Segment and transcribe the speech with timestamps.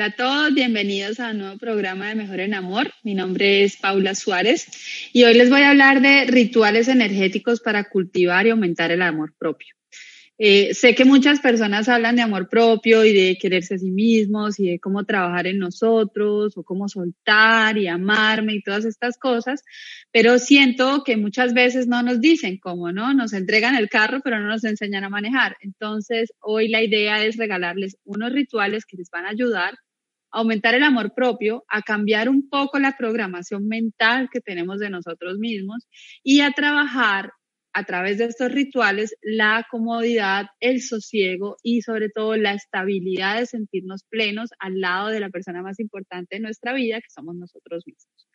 [0.00, 2.90] Hola a todos, bienvenidos a un nuevo programa de Mejor en Amor.
[3.02, 4.66] Mi nombre es Paula Suárez
[5.12, 9.34] y hoy les voy a hablar de rituales energéticos para cultivar y aumentar el amor
[9.38, 9.74] propio.
[10.38, 14.58] Eh, sé que muchas personas hablan de amor propio y de quererse a sí mismos
[14.58, 19.62] y de cómo trabajar en nosotros o cómo soltar y amarme y todas estas cosas,
[20.10, 23.12] pero siento que muchas veces no nos dicen cómo, ¿no?
[23.12, 25.58] Nos entregan el carro, pero no nos enseñan a manejar.
[25.60, 29.74] Entonces, hoy la idea es regalarles unos rituales que les van a ayudar
[30.30, 35.38] aumentar el amor propio, a cambiar un poco la programación mental que tenemos de nosotros
[35.38, 35.86] mismos
[36.22, 37.32] y a trabajar
[37.72, 43.46] a través de estos rituales la comodidad, el sosiego y sobre todo la estabilidad de
[43.46, 47.84] sentirnos plenos al lado de la persona más importante de nuestra vida, que somos nosotros
[47.86, 48.28] mismos.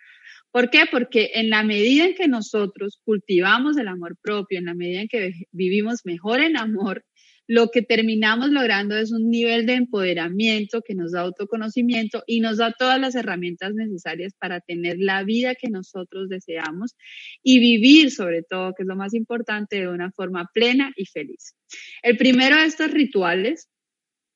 [0.51, 0.85] ¿Por qué?
[0.89, 5.07] Porque en la medida en que nosotros cultivamos el amor propio, en la medida en
[5.09, 7.03] que vivimos mejor en amor,
[7.47, 12.57] lo que terminamos logrando es un nivel de empoderamiento que nos da autoconocimiento y nos
[12.57, 16.95] da todas las herramientas necesarias para tener la vida que nosotros deseamos
[17.43, 21.55] y vivir sobre todo, que es lo más importante, de una forma plena y feliz.
[22.01, 23.69] El primero de estos rituales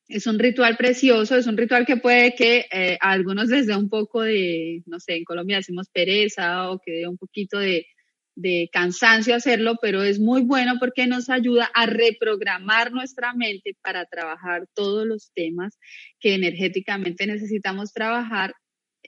[0.08, 3.76] es un ritual precioso, es un ritual que puede que eh, a algunos les dé
[3.76, 7.86] un poco de, no sé, en Colombia decimos pereza o que dé un poquito de,
[8.34, 14.06] de cansancio hacerlo, pero es muy bueno porque nos ayuda a reprogramar nuestra mente para
[14.06, 15.78] trabajar todos los temas
[16.18, 18.54] que energéticamente necesitamos trabajar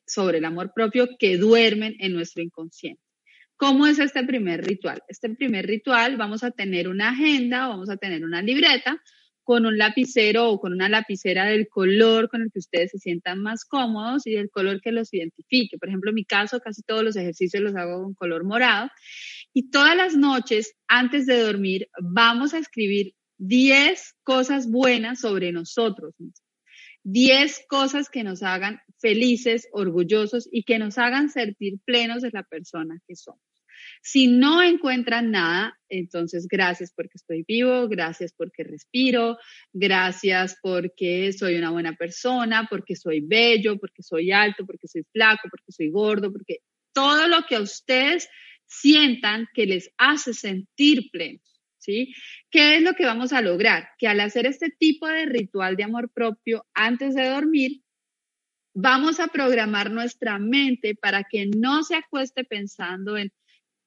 [0.06, 3.02] sobre el amor propio que duermen en nuestro inconsciente.
[3.56, 5.02] ¿Cómo es este primer ritual?
[5.08, 9.00] Este primer ritual vamos a tener una agenda, vamos a tener una libreta
[9.44, 13.40] con un lapicero o con una lapicera del color con el que ustedes se sientan
[13.40, 15.78] más cómodos y del color que los identifique.
[15.78, 18.90] Por ejemplo, en mi caso, casi todos los ejercicios los hago con color morado.
[19.52, 26.14] Y todas las noches, antes de dormir, vamos a escribir 10 cosas buenas sobre nosotros
[26.18, 26.42] mismos.
[27.04, 32.44] 10 cosas que nos hagan felices, orgullosos y que nos hagan sentir plenos de la
[32.44, 33.51] persona que somos.
[34.04, 39.38] Si no encuentran nada, entonces gracias porque estoy vivo, gracias porque respiro,
[39.72, 45.48] gracias porque soy una buena persona, porque soy bello, porque soy alto, porque soy flaco,
[45.48, 46.58] porque soy gordo, porque
[46.92, 48.28] todo lo que a ustedes
[48.66, 51.40] sientan que les hace sentir plenos.
[51.78, 52.12] ¿Sí?
[52.50, 53.88] ¿Qué es lo que vamos a lograr?
[53.98, 57.82] Que al hacer este tipo de ritual de amor propio antes de dormir,
[58.72, 63.32] vamos a programar nuestra mente para que no se acueste pensando en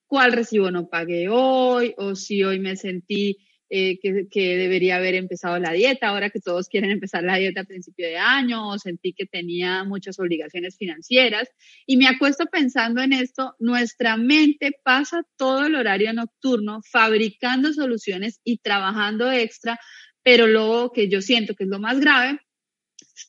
[0.08, 5.58] cuál recibo no pagué hoy o si hoy me sentí eh, que, debería haber empezado
[5.58, 9.12] la dieta, ahora que todos quieren empezar la dieta a principio de año, o sentí
[9.14, 11.50] que tenía muchas obligaciones financieras.
[11.88, 18.40] Y me acuesto pensando en esto, nuestra mente pasa todo el horario nocturno fabricando soluciones
[18.44, 19.80] y trabajando extra,
[20.22, 22.40] pero luego que yo siento que es lo más grave,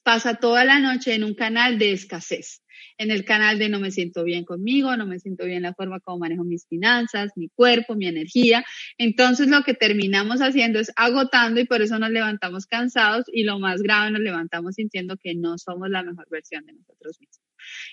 [0.03, 2.63] pasa toda la noche en un canal de escasez
[2.99, 6.01] en el canal de no me siento bien conmigo, no me siento bien la forma
[6.01, 8.65] como manejo mis finanzas, mi cuerpo, mi energía.
[8.99, 13.59] Entonces lo que terminamos haciendo es agotando y por eso nos levantamos cansados y lo
[13.59, 17.47] más grave nos levantamos sintiendo que no somos la mejor versión de nosotros mismos.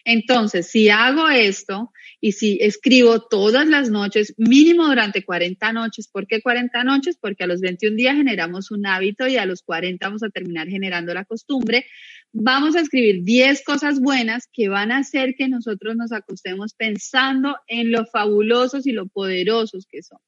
[0.06, 6.28] Entonces, si hago esto y si escribo todas las noches, mínimo durante 40 noches, ¿por
[6.28, 7.18] qué 40 noches?
[7.20, 10.68] Porque a los 21 días generamos un hábito y a los 40 vamos a terminar
[10.68, 11.86] generando la costumbre.
[12.32, 17.58] Vamos a escribir 10 cosas buenas que van a hacer que nosotros nos acostemos pensando
[17.68, 20.24] en lo fabulosos y lo poderosos que somos.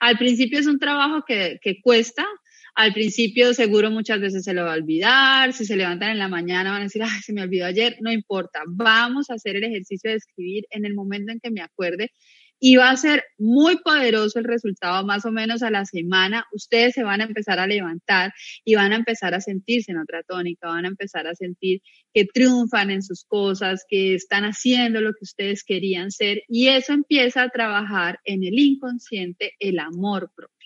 [0.00, 2.26] Al principio es un trabajo que, que cuesta,
[2.74, 6.28] al principio seguro muchas veces se lo va a olvidar, si se levantan en la
[6.28, 9.64] mañana van a decir, ay, se me olvidó ayer, no importa, vamos a hacer el
[9.64, 12.12] ejercicio de escribir en el momento en que me acuerde
[12.60, 16.46] y va a ser muy poderoso el resultado más o menos a la semana.
[16.52, 18.32] Ustedes se van a empezar a levantar
[18.64, 21.80] y van a empezar a sentirse en otra tónica, van a empezar a sentir
[22.12, 26.92] que triunfan en sus cosas, que están haciendo lo que ustedes querían ser y eso
[26.92, 30.57] empieza a trabajar en el inconsciente el amor propio.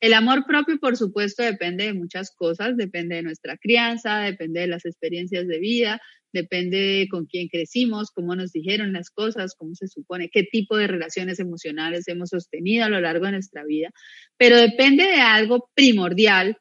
[0.00, 4.66] El amor propio, por supuesto, depende de muchas cosas, depende de nuestra crianza, depende de
[4.68, 6.00] las experiencias de vida,
[6.32, 10.76] depende de con quién crecimos, cómo nos dijeron las cosas, cómo se supone, qué tipo
[10.76, 13.90] de relaciones emocionales hemos sostenido a lo largo de nuestra vida,
[14.36, 16.58] pero depende de algo primordial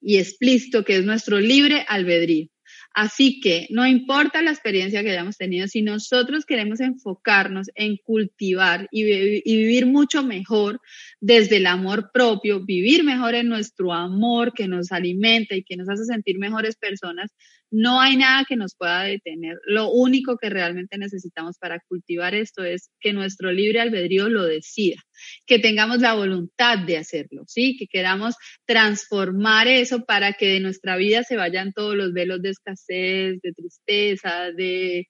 [0.00, 2.48] y explícito que es nuestro libre albedrío.
[2.94, 8.86] Así que no importa la experiencia que hayamos tenido, si nosotros queremos enfocarnos en cultivar
[8.92, 10.80] y, vivir mucho mejor
[11.20, 15.88] desde el amor propio, vivir mejor en nuestro amor que nos alimenta y que nos
[15.88, 17.32] hace sentir mejores personas,
[17.72, 19.58] no hay nada que nos pueda detener.
[19.66, 25.02] Lo único que realmente necesitamos para cultivar esto es que nuestro libre albedrío lo decida,
[25.46, 27.76] que tengamos la voluntad de hacerlo, ¿sí?
[27.76, 28.34] Que queramos
[28.66, 33.52] transformar eso para que de nuestra vida se vayan todos los velos de escasez, de
[33.52, 35.08] tristeza, de,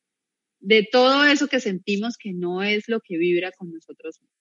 [0.60, 4.34] de todo eso que sentimos que no es lo que vibra con nosotros mismos.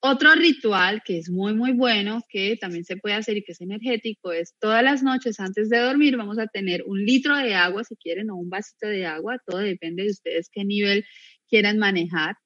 [0.00, 3.60] Otro ritual que es muy, muy bueno, que también se puede hacer y que es
[3.60, 7.82] energético, es todas las noches antes de dormir vamos a tener un litro de agua,
[7.82, 11.04] si quieren, o un vasito de agua, todo depende de ustedes qué nivel
[11.48, 12.36] quieran manejar.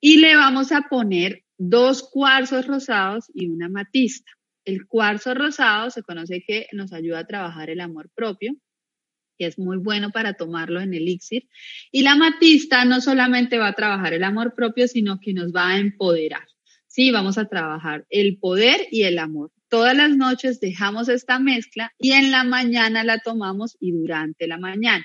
[0.00, 4.30] Y le vamos a poner dos cuarzos rosados y una matista.
[4.64, 8.54] El cuarzo rosado se conoce que nos ayuda a trabajar el amor propio,
[9.38, 11.48] que es muy bueno para tomarlo en elixir.
[11.90, 15.70] Y la matista no solamente va a trabajar el amor propio, sino que nos va
[15.70, 16.46] a empoderar.
[16.86, 19.50] Sí, vamos a trabajar el poder y el amor.
[19.68, 24.58] Todas las noches dejamos esta mezcla y en la mañana la tomamos y durante la
[24.58, 25.04] mañana.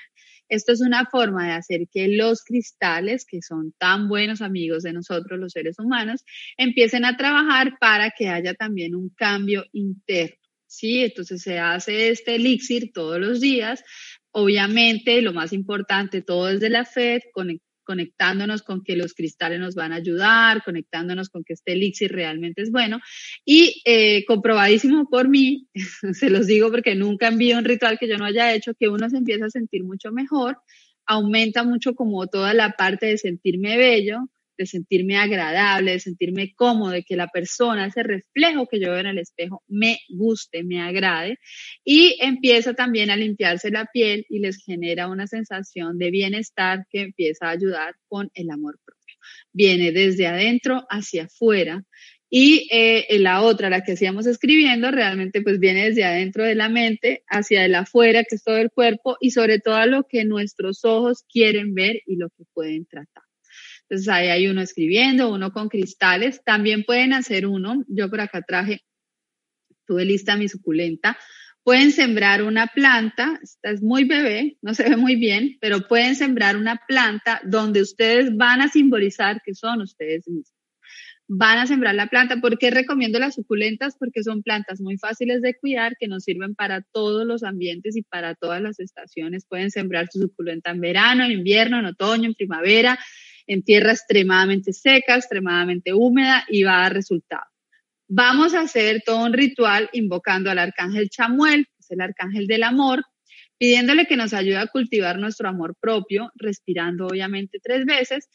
[0.50, 4.94] Esto es una forma de hacer que los cristales, que son tan buenos amigos de
[4.94, 6.24] nosotros los seres humanos,
[6.58, 10.36] empiecen a trabajar para que haya también un cambio interno.
[10.68, 13.84] Sí, entonces se hace este elixir todos los días.
[14.32, 17.24] Obviamente, lo más importante, todo es de la fe,
[17.90, 22.62] conectándonos con que los cristales nos van a ayudar, conectándonos con que este elixir realmente
[22.62, 23.00] es bueno.
[23.44, 25.68] Y eh, comprobadísimo por mí,
[26.14, 29.10] se los digo porque nunca envío un ritual que yo no haya hecho, que uno
[29.10, 30.60] se empieza a sentir mucho mejor,
[31.08, 34.20] aumenta mucho como toda la parte de sentirme bello,
[34.60, 39.00] de sentirme agradable, de sentirme cómodo, de que la persona, ese reflejo que yo veo
[39.00, 41.40] en el espejo, me guste, me agrade.
[41.86, 47.02] Y empieza también a limpiarse la piel y les genera una sensación de bienestar que
[47.04, 49.16] empieza a ayudar con el amor propio.
[49.54, 51.84] Viene desde adentro hacia afuera.
[52.30, 56.70] Y eh, la otra, la que hacíamos escribiendo, realmente pues viene desde adentro de la
[56.70, 60.86] mente hacia el afuera, que es todo el cuerpo, y sobre todo lo que nuestros
[60.86, 63.29] ojos quieren ver y lo que pueden tratar.
[63.90, 66.44] Entonces ahí hay uno escribiendo, uno con cristales.
[66.44, 68.82] También pueden hacer uno, yo por acá traje,
[69.88, 71.18] tuve lista mi suculenta.
[71.64, 76.16] Pueden sembrar una planta, esta es muy bebé, no se ve muy bien, pero pueden
[76.16, 80.54] sembrar una planta donde ustedes van a simbolizar que son ustedes mismos.
[81.28, 82.42] Van a sembrar la planta.
[82.42, 83.96] ¿Por qué recomiendo las suculentas?
[84.00, 88.02] Porque son plantas muy fáciles de cuidar, que nos sirven para todos los ambientes y
[88.02, 89.46] para todas las estaciones.
[89.48, 92.98] Pueden sembrar su suculenta en verano, en invierno, en otoño, en primavera
[93.50, 97.46] en tierra extremadamente seca, extremadamente húmeda y va a dar resultado.
[98.08, 102.62] Vamos a hacer todo un ritual invocando al arcángel Chamuel, que es el arcángel del
[102.62, 103.04] amor,
[103.58, 108.30] pidiéndole que nos ayude a cultivar nuestro amor propio, respirando obviamente tres veces,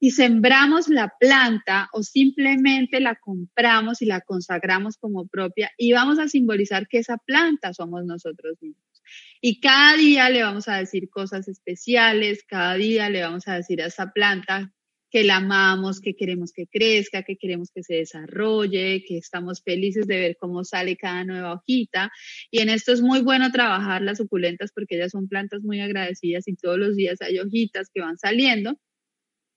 [0.00, 6.18] y sembramos la planta o simplemente la compramos y la consagramos como propia y vamos
[6.18, 8.87] a simbolizar que esa planta somos nosotros mismos.
[9.40, 13.80] Y cada día le vamos a decir cosas especiales, cada día le vamos a decir
[13.82, 14.72] a esa planta
[15.10, 20.06] que la amamos, que queremos que crezca, que queremos que se desarrolle, que estamos felices
[20.06, 22.10] de ver cómo sale cada nueva hojita.
[22.50, 26.46] Y en esto es muy bueno trabajar las suculentas porque ellas son plantas muy agradecidas
[26.48, 28.78] y todos los días hay hojitas que van saliendo.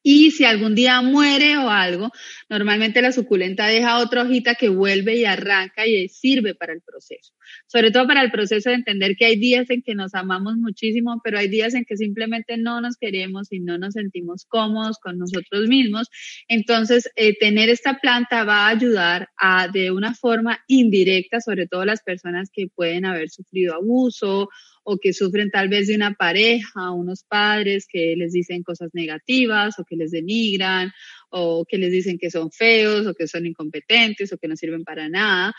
[0.04, 2.10] Y si algún día muere o algo,
[2.50, 7.34] normalmente la suculenta deja otra hojita que vuelve y arranca y sirve para el proceso.
[7.68, 11.22] Sobre todo para el proceso de entender que hay días en que nos amamos muchísimo,
[11.24, 15.18] pero hay días en que simplemente no nos queremos y no nos sentimos cómodos con
[15.20, 16.10] nosotros mismos.
[16.48, 21.86] Entonces, eh, tener esta planta va a ayudar a, de una forma indirecta, sobre todo
[21.86, 24.50] las personas que pueden haber sufrido abuso
[24.84, 29.78] o que sufren tal vez de una pareja, unos padres que les dicen cosas negativas
[29.80, 30.92] o que les denigran
[31.30, 34.84] o que les dicen que son feos o que son incompetentes o que no sirven
[34.84, 35.54] para nada.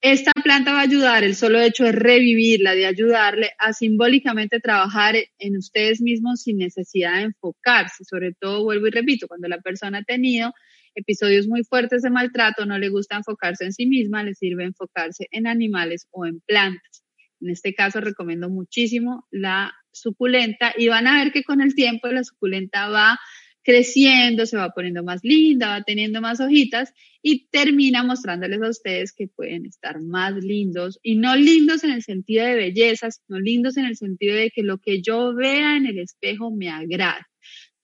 [0.00, 5.16] Esta planta va a ayudar, el solo hecho de revivirla, de ayudarle a simbólicamente trabajar
[5.38, 8.04] en ustedes mismos sin necesidad de enfocarse.
[8.04, 10.52] Sobre todo, vuelvo y repito, cuando la persona ha tenido
[10.94, 15.28] episodios muy fuertes de maltrato, no le gusta enfocarse en sí misma, le sirve enfocarse
[15.30, 17.03] en animales o en plantas.
[17.40, 22.08] En este caso recomiendo muchísimo la suculenta y van a ver que con el tiempo
[22.08, 23.18] la suculenta va
[23.62, 29.12] creciendo, se va poniendo más linda, va teniendo más hojitas y termina mostrándoles a ustedes
[29.12, 33.76] que pueden estar más lindos y no lindos en el sentido de belleza, sino lindos
[33.78, 37.24] en el sentido de que lo que yo vea en el espejo me agrade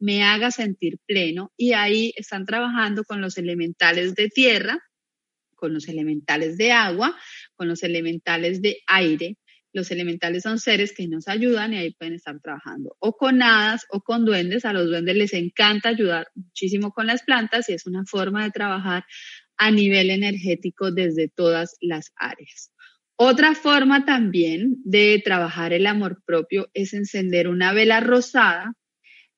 [0.00, 4.82] me haga sentir pleno y ahí están trabajando con los elementales de tierra,
[5.60, 7.16] con los elementales de agua,
[7.54, 9.36] con los elementales de aire.
[9.72, 13.86] Los elementales son seres que nos ayudan y ahí pueden estar trabajando o con hadas
[13.90, 14.64] o con duendes.
[14.64, 18.50] A los duendes les encanta ayudar muchísimo con las plantas y es una forma de
[18.50, 19.04] trabajar
[19.56, 22.72] a nivel energético desde todas las áreas.
[23.14, 28.72] Otra forma también de trabajar el amor propio es encender una vela rosada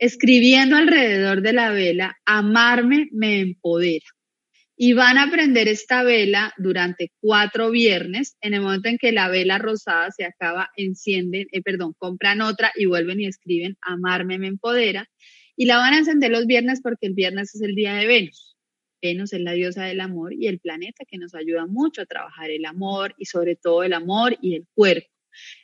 [0.02, 4.06] escribiendo alrededor de la vela, amarme me empodera.
[4.84, 8.36] Y van a prender esta vela durante cuatro viernes.
[8.40, 12.72] En el momento en que la vela rosada se acaba, encienden, eh, perdón, compran otra
[12.74, 15.08] y vuelven y escriben, amarme me empodera.
[15.54, 18.56] Y la van a encender los viernes porque el viernes es el día de Venus.
[19.00, 22.50] Venus es la diosa del amor y el planeta que nos ayuda mucho a trabajar
[22.50, 25.06] el amor y sobre todo el amor y el cuerpo.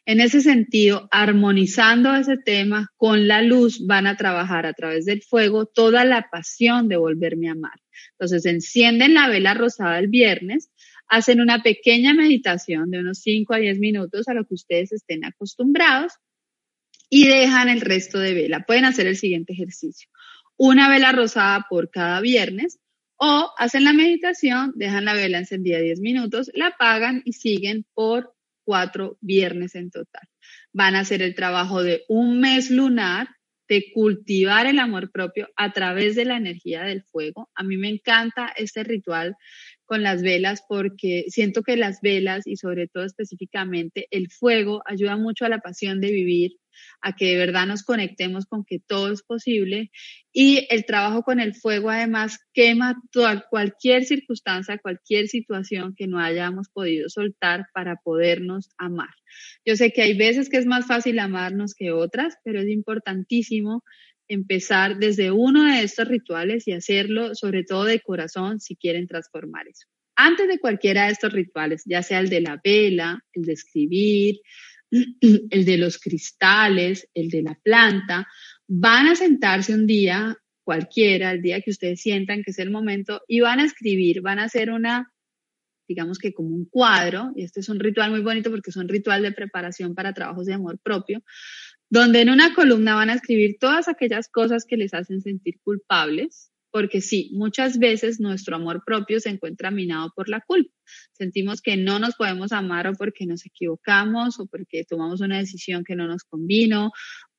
[0.07, 5.23] En ese sentido, armonizando ese tema con la luz, van a trabajar a través del
[5.23, 7.81] fuego toda la pasión de volverme a amar.
[8.13, 10.71] Entonces, encienden la vela rosada el viernes,
[11.09, 15.25] hacen una pequeña meditación de unos 5 a 10 minutos a lo que ustedes estén
[15.25, 16.13] acostumbrados
[17.11, 18.65] y dejan el resto de vela.
[18.67, 20.09] Pueden hacer el siguiente ejercicio.
[20.57, 22.79] Una vela rosada por cada viernes
[23.17, 28.35] o hacen la meditación, dejan la vela encendida 10 minutos, la apagan y siguen por
[28.65, 30.29] cuatro viernes en total.
[30.73, 33.29] Van a hacer el trabajo de un mes lunar,
[33.69, 37.51] de cultivar el amor propio a través de la energía del fuego.
[37.55, 39.37] A mí me encanta este ritual
[39.89, 45.17] con las velas porque siento que las velas y sobre todo específicamente el fuego ayuda
[45.17, 46.59] mucho a la pasión de vivir,
[47.01, 49.91] a que de verdad nos conectemos con que todo es posible
[50.31, 56.19] y el trabajo con el fuego además quema toda, cualquier circunstancia, cualquier situación que no
[56.19, 59.15] hayamos podido soltar para podernos amar.
[59.65, 63.83] Yo sé que hay veces que es más fácil amarnos que otras, pero es importantísimo
[64.29, 69.67] empezar desde uno de estos rituales y hacerlo sobre todo de corazón si quieren transformar
[69.69, 69.87] eso.
[70.17, 74.41] Antes de cualquiera de estos rituales, ya sea el de la vela, el de escribir,
[74.91, 78.27] el de los cristales, el de la planta,
[78.67, 83.23] van a sentarse un día cualquiera, el día que ustedes sientan que es el momento,
[83.27, 85.11] y van a escribir, van a hacer una,
[85.89, 88.89] digamos que como un cuadro, y este es un ritual muy bonito porque es un
[88.89, 91.23] ritual de preparación para trabajos de amor propio,
[91.91, 96.51] donde en una columna van a escribir todas aquellas cosas que les hacen sentir culpables,
[96.71, 100.73] porque sí, muchas veces nuestro amor propio se encuentra minado por la culpa.
[101.13, 105.83] Sentimos que no nos podemos amar o porque nos equivocamos o porque tomamos una decisión
[105.83, 106.91] que no nos convino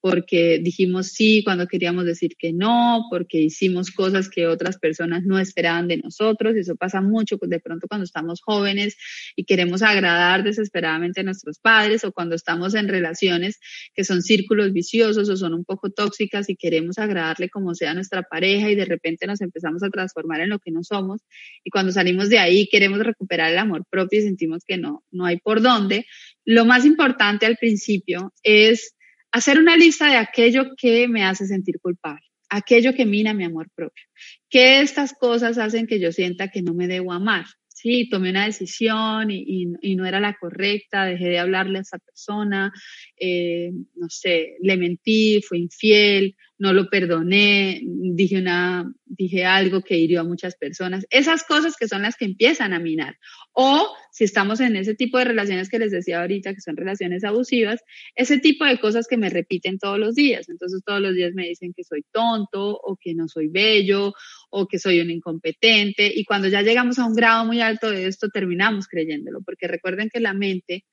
[0.02, 5.40] porque dijimos sí cuando queríamos decir que no, porque hicimos cosas que otras personas no
[5.40, 6.56] esperaban de nosotros.
[6.56, 8.98] Eso pasa mucho de pronto cuando estamos jóvenes
[9.36, 13.60] y queremos agradar desesperadamente a nuestros padres o cuando estamos en relaciones
[13.94, 17.94] que son círculos viciosos o son un poco tóxicas y queremos agradarle como sea a
[17.94, 21.22] nuestra pareja y de repente nos empezamos a transformar en lo que no somos
[21.64, 25.26] y cuando salimos de ahí queremos recuperar el amor propio y sentimos que no, no
[25.26, 26.06] hay por dónde.
[26.46, 28.96] Lo más importante al principio es
[29.32, 33.70] hacer una lista de aquello que me hace sentir culpable, aquello que mina mi amor
[33.76, 34.06] propio.
[34.50, 37.46] ¿Qué estas cosas hacen que yo sienta que no me debo amar?
[37.68, 42.74] Sí, tomé una decisión y, no era la correcta, dejé de hablarle a esa persona,
[43.18, 49.98] eh, no sé, le mentí, fui infiel, no lo perdoné, dije, una, dije algo que
[49.98, 51.06] hirió a muchas personas.
[51.10, 53.18] Esas cosas que son las que empiezan a minar.
[53.54, 57.24] O si estamos en ese tipo de relaciones que les decía ahorita, que son relaciones
[57.24, 57.80] abusivas,
[58.14, 60.50] ese tipo de cosas que me repiten todos los días.
[60.50, 64.14] Entonces todos los días me dicen que soy tonto o que no soy bello
[64.50, 66.12] o que soy un incompetente.
[66.14, 70.10] Y cuando ya llegamos a un grado muy alto de esto, terminamos creyéndolo, porque recuerden
[70.10, 70.84] que la mente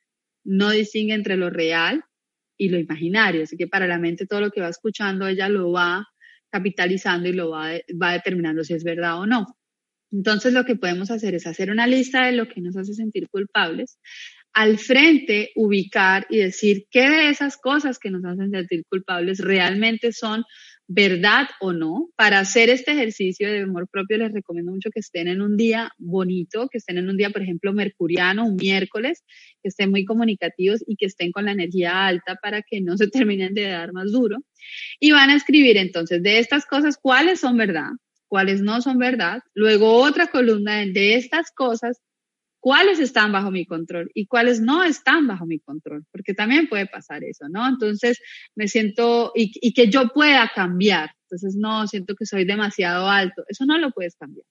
[0.44, 2.04] no distingue entre lo real
[2.56, 3.42] y lo imaginario.
[3.42, 6.06] Así que para la mente todo lo que va escuchando, ella lo va
[6.50, 9.46] capitalizando y lo va, va determinando si es verdad o no.
[10.12, 13.28] Entonces lo que podemos hacer es hacer una lista de lo que nos hace sentir
[13.28, 13.98] culpables,
[14.52, 20.12] al frente ubicar y decir qué de esas cosas que nos hacen sentir culpables realmente
[20.12, 20.44] son
[20.88, 22.08] verdad o no.
[22.16, 25.90] Para hacer este ejercicio de amor propio les recomiendo mucho que estén en un día
[25.98, 29.24] bonito, que estén en un día, por ejemplo, mercuriano, un miércoles,
[29.62, 33.08] que estén muy comunicativos y que estén con la energía alta para que no se
[33.08, 34.38] terminen de dar más duro.
[35.00, 37.90] Y van a escribir entonces de estas cosas cuáles son verdad,
[38.28, 39.40] cuáles no son verdad.
[39.54, 42.00] Luego otra columna de estas cosas
[42.66, 46.86] cuáles están bajo mi control y cuáles no están bajo mi control, porque también puede
[46.86, 47.64] pasar eso, ¿no?
[47.64, 48.20] Entonces
[48.56, 53.66] me siento, y, que yo pueda cambiar, entonces no, siento que soy demasiado alto, eso
[53.66, 54.44] no lo puedes cambiar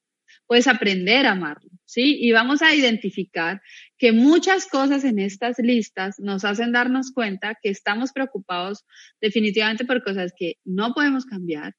[0.48, 2.17] puedes aprender a amarlo, ¿sí?
[2.22, 3.62] Y vamos a identificar
[3.98, 8.86] que muchas cosas en estas listas nos hacen darnos cuenta que estamos preocupados
[9.19, 11.74] definitivamente por cosas que no podemos cambiar,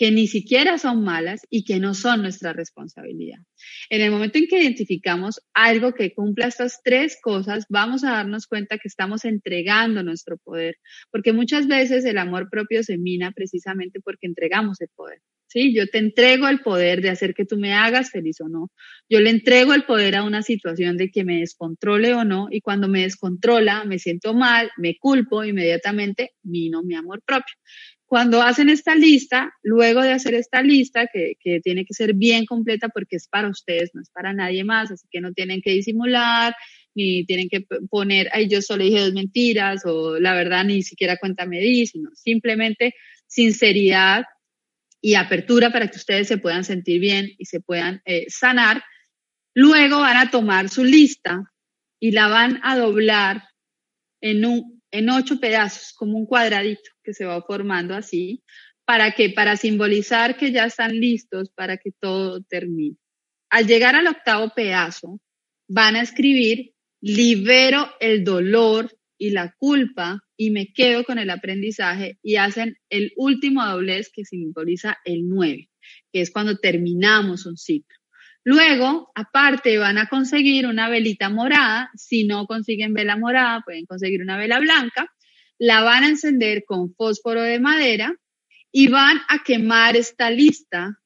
[0.00, 3.36] que ni siquiera son malas y que no son nuestra responsabilidad.
[3.90, 8.46] En el momento en que identificamos algo que cumpla estas tres cosas, vamos a darnos
[8.46, 10.78] cuenta que estamos entregando nuestro poder,
[11.10, 15.18] porque muchas veces el amor propio se mina precisamente porque entregamos el poder.
[15.48, 15.74] ¿sí?
[15.74, 18.70] Yo te entrego el poder de hacer que tú me hagas feliz o no.
[19.06, 22.62] Yo le entrego el poder a una situación de que me descontrole o no, y
[22.62, 27.54] cuando me descontrola, me siento mal, me culpo, inmediatamente mino mi amor propio.
[28.10, 32.88] Cuando hacen esta lista, luego de hacer esta lista, que, tiene que ser bien completa
[32.88, 36.52] porque es para ustedes, no es para nadie más, así que no tienen que disimular,
[36.92, 41.18] ni tienen que poner, ay, yo solo dije dos mentiras, o la verdad ni siquiera
[41.18, 42.94] cuenta me di, sino simplemente
[43.28, 44.24] sinceridad
[45.00, 48.82] y apertura para que ustedes se puedan sentir bien y se puedan eh, sanar.
[49.54, 51.44] Luego van a tomar su lista
[52.00, 53.44] y la van a doblar
[54.20, 58.42] en, un, en ocho pedazos, como un cuadradito que se va formando así.
[58.84, 62.96] ¿Para que Para simbolizar que ya están listos para que todo termine.
[63.50, 65.20] Al llegar al octavo pedazo,
[65.68, 72.18] van a escribir, libero el dolor y la culpa y me quedo con el aprendizaje
[72.22, 75.68] y hacen el último doblez que simboliza el 9,
[76.12, 77.99] que es cuando terminamos un ciclo.
[78.44, 81.90] Luego, aparte, van a conseguir una velita morada.
[81.94, 85.06] Si no consiguen vela morada, pueden conseguir una vela blanca.
[85.58, 88.16] La van a encender con fósforo de madera
[88.72, 91.00] y van a quemar esta lista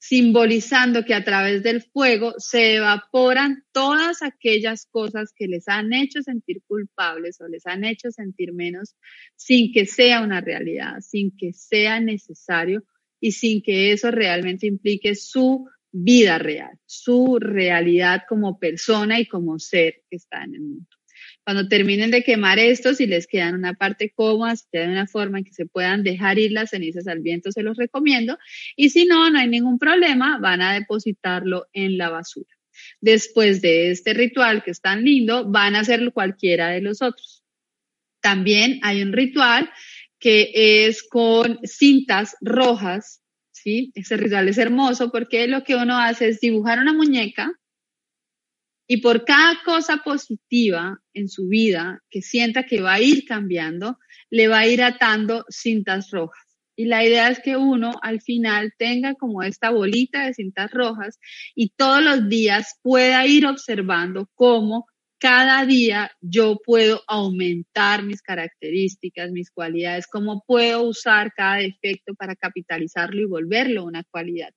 [0.00, 6.22] simbolizando que a través del fuego se evaporan todas aquellas cosas que les han hecho
[6.22, 8.96] sentir culpables o les han hecho sentir menos
[9.36, 12.82] sin que sea una realidad, sin que sea necesario
[13.20, 19.58] y sin que eso realmente implique su vida real, su realidad como persona y como
[19.58, 20.86] ser que está en el mundo.
[21.44, 25.38] Cuando terminen de quemar esto, si les quedan una parte cómoda, si queda una forma
[25.38, 28.38] en que se puedan dejar ir las cenizas al viento, se los recomiendo.
[28.76, 32.50] Y si no, no hay ningún problema, van a depositarlo en la basura.
[33.00, 37.42] Después de este ritual que es tan lindo, van a hacer cualquiera de los otros.
[38.20, 39.70] También hay un ritual
[40.18, 40.52] que
[40.86, 43.22] es con cintas rojas,
[43.62, 43.92] ¿sí?
[43.94, 47.52] Ese ritual es hermoso porque lo que uno hace es dibujar una muñeca
[48.88, 53.98] y por cada cosa positiva en su vida que sienta que va a ir cambiando,
[54.30, 56.58] le va a ir atando cintas rojas.
[56.74, 61.20] Y la idea es que uno al final tenga como esta bolita de cintas rojas
[61.54, 64.86] y todos los días pueda ir observando cómo
[65.20, 72.34] cada día yo puedo aumentar mis características, mis cualidades, cómo puedo usar cada defecto para
[72.34, 74.50] capitalizarlo y volverlo una cualidad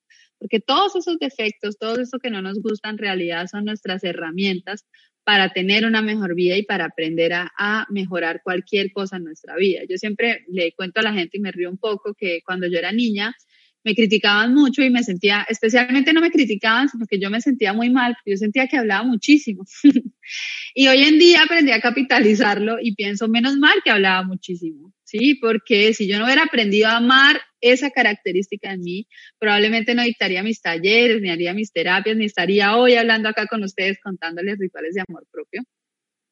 [0.44, 4.86] porque todos esos defectos, todo eso que no nos gusta en realidad son nuestras herramientas
[5.24, 9.84] para tener una mejor vida y para aprender a, mejorar cualquier cosa en nuestra vida.
[9.88, 12.78] Yo siempre le cuento a la gente y me río un poco que cuando yo
[12.78, 13.34] era niña
[13.84, 17.74] me criticaban mucho y me sentía, especialmente no me criticaban, sino que yo me sentía
[17.74, 19.66] muy mal, yo sentía que hablaba muchísimo.
[20.74, 24.94] y hoy en día aprendí a capitalizarlo y pienso menos mal que hablaba muchísimo.
[25.04, 25.36] ¿sí?
[25.36, 30.44] Porque si yo no hubiera aprendido a amar esa característica en mí, probablemente no dictaría
[30.44, 34.96] mis talleres, ni haría mis terapias, ni estaría hoy hablando acá con ustedes contándoles rituales
[34.96, 35.64] de amor propio.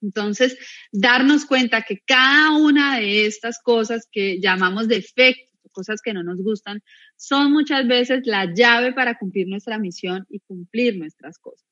[0.01, 0.57] Entonces,
[0.91, 6.41] darnos cuenta que cada una de estas cosas que llamamos defectos, cosas que no nos
[6.41, 6.81] gustan,
[7.17, 11.67] son muchas veces la llave para cumplir nuestra misión y cumplir nuestras cosas.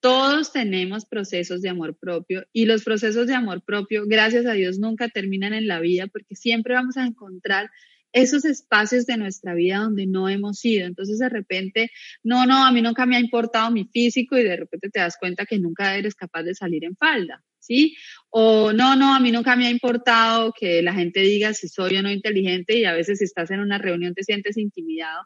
[0.00, 4.78] Todos tenemos procesos de amor propio y los procesos de amor propio, gracias a Dios,
[4.78, 7.70] nunca terminan en la vida porque siempre vamos a encontrar
[8.14, 10.86] esos espacios de nuestra vida donde no hemos ido.
[10.86, 11.90] Entonces de repente,
[12.22, 15.16] no, no, a mí nunca me ha importado mi físico y de repente te das
[15.18, 17.42] cuenta que nunca eres capaz de salir en falda.
[17.58, 17.96] ¿Sí?
[18.28, 21.96] O no, no, a mí nunca me ha importado que la gente diga si soy
[21.96, 25.22] o no inteligente y a veces si estás en una reunión te sientes intimidado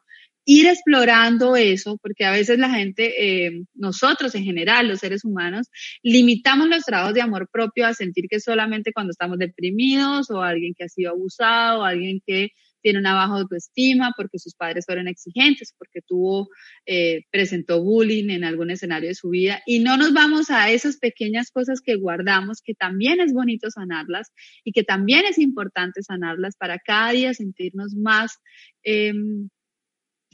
[0.50, 5.68] ir explorando eso, porque a veces la gente, eh, nosotros en general, los seres humanos,
[6.02, 10.72] limitamos los trabajos de amor propio a sentir que solamente cuando estamos deprimidos o alguien
[10.72, 15.08] que ha sido abusado o alguien que tiene una baja autoestima porque sus padres fueron
[15.08, 16.48] exigentes, porque tuvo,
[16.86, 19.60] eh, presentó bullying en algún escenario de su vida.
[19.66, 24.32] Y no nos vamos a esas pequeñas cosas que guardamos, que también es bonito sanarlas
[24.64, 28.38] y que también es importante sanarlas para cada día sentirnos más,
[28.84, 29.12] eh,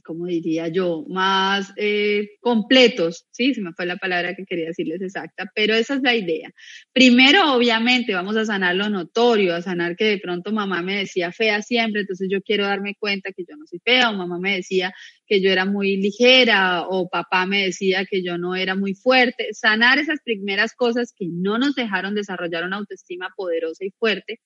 [0.04, 5.02] como diría yo, más eh, completos, sí, se me fue la palabra que quería decirles
[5.02, 6.52] exacta, pero esa es la idea.
[6.92, 11.32] Primero, obviamente, vamos a sanar lo notorio, a sanar que de pronto mamá me decía
[11.32, 14.56] fea siempre, entonces yo quiero darme cuenta que yo no soy fea, o mamá me
[14.56, 14.92] decía
[15.26, 19.48] que yo era muy ligera, o papá me decía que yo no era muy fuerte.
[19.52, 24.40] Sanar esas primeras cosas que no nos dejaron desarrollar una autoestima poderosa y fuerte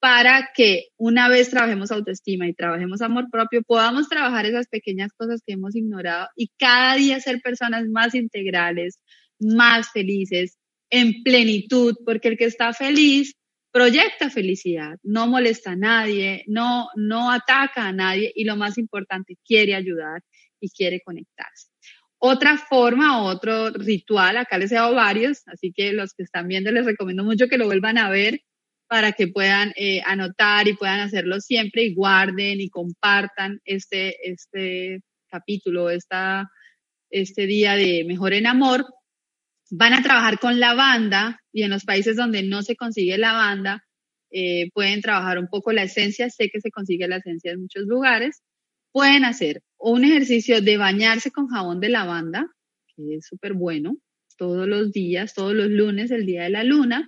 [0.00, 5.42] para que una vez trabajemos autoestima y trabajemos amor propio, podamos trabajar esas pequeñas cosas
[5.46, 8.98] que hemos ignorado y cada día ser personas más integrales,
[9.38, 10.56] más felices,
[10.90, 13.34] en plenitud, porque el que está feliz
[13.72, 19.36] proyecta felicidad, no molesta a nadie, no, no ataca a nadie y lo más importante,
[19.46, 20.22] quiere ayudar
[20.60, 21.68] y quiere conectarse.
[22.18, 26.70] Otra forma, otro ritual, acá les he dado varios, así que los que están viendo
[26.70, 28.42] les recomiendo mucho que lo vuelvan a ver,
[28.90, 35.02] para que puedan eh, anotar y puedan hacerlo siempre y guarden y compartan este, este
[35.30, 36.50] capítulo, esta,
[37.08, 38.84] este día de Mejor en Amor.
[39.70, 43.84] Van a trabajar con lavanda y en los países donde no se consigue lavanda,
[44.32, 46.28] eh, pueden trabajar un poco la esencia.
[46.28, 48.42] Sé que se consigue la esencia en muchos lugares.
[48.90, 52.48] Pueden hacer un ejercicio de bañarse con jabón de lavanda,
[52.96, 53.98] que es súper bueno,
[54.36, 57.06] todos los días, todos los lunes, el día de la luna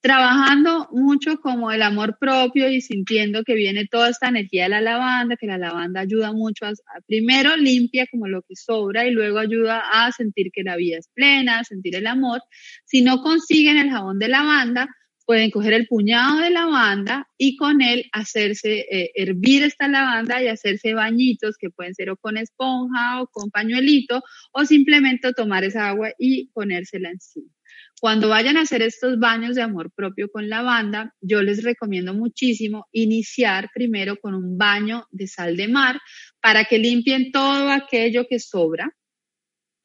[0.00, 4.80] trabajando mucho como el amor propio y sintiendo que viene toda esta energía de la
[4.80, 6.72] lavanda, que la lavanda ayuda mucho a,
[7.06, 11.08] primero limpia como lo que sobra y luego ayuda a sentir que la vida es
[11.14, 12.40] plena, a sentir el amor.
[12.84, 14.88] Si no consiguen el jabón de lavanda,
[15.26, 20.48] pueden coger el puñado de lavanda y con él hacerse eh, hervir esta lavanda y
[20.48, 25.88] hacerse bañitos que pueden ser o con esponja o con pañuelito o simplemente tomar esa
[25.88, 27.52] agua y ponérsela encima.
[28.00, 32.86] Cuando vayan a hacer estos baños de amor propio con lavanda, yo les recomiendo muchísimo
[32.92, 36.00] iniciar primero con un baño de sal de mar
[36.40, 38.90] para que limpien todo aquello que sobra.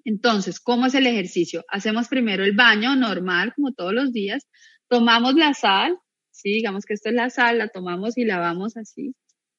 [0.05, 1.65] Entonces, ¿cómo es el ejercicio?
[1.67, 4.47] Hacemos primero el baño normal, como todos los días.
[4.87, 5.97] Tomamos la sal,
[6.31, 9.13] sí, digamos que esto es la sal, la tomamos y lavamos así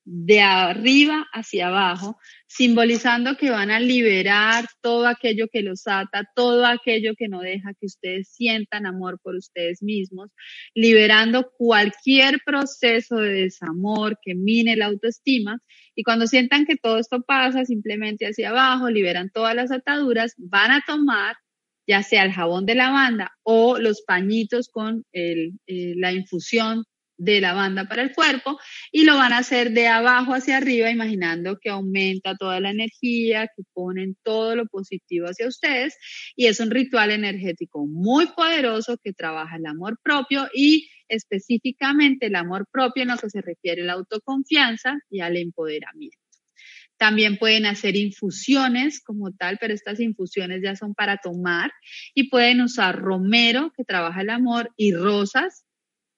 [0.08, 2.16] de arriba hacia abajo,
[2.46, 7.74] simbolizando que van a liberar todo aquello que los ata, todo aquello que no deja
[7.74, 10.30] que ustedes sientan amor por ustedes mismos,
[10.74, 15.58] liberando cualquier proceso de desamor que mine la autoestima.
[15.96, 20.70] Y cuando sientan que todo esto pasa simplemente hacia abajo, liberan todas las ataduras, van
[20.70, 21.36] a tomar
[21.88, 26.84] ya sea el jabón de lavanda o los pañitos con el, eh, la infusión
[27.18, 28.58] de lavanda para el cuerpo
[28.92, 33.48] y lo van a hacer de abajo hacia arriba, imaginando que aumenta toda la energía,
[33.56, 35.96] que ponen todo lo positivo hacia ustedes
[36.34, 42.36] y es un ritual energético muy poderoso que trabaja el amor propio y específicamente el
[42.36, 46.18] amor propio en lo que se refiere a la autoconfianza y al empoderamiento.
[46.98, 51.70] También pueden hacer infusiones como tal, pero estas infusiones ya son para tomar
[52.14, 55.66] y pueden usar romero, que trabaja el amor, y rosas,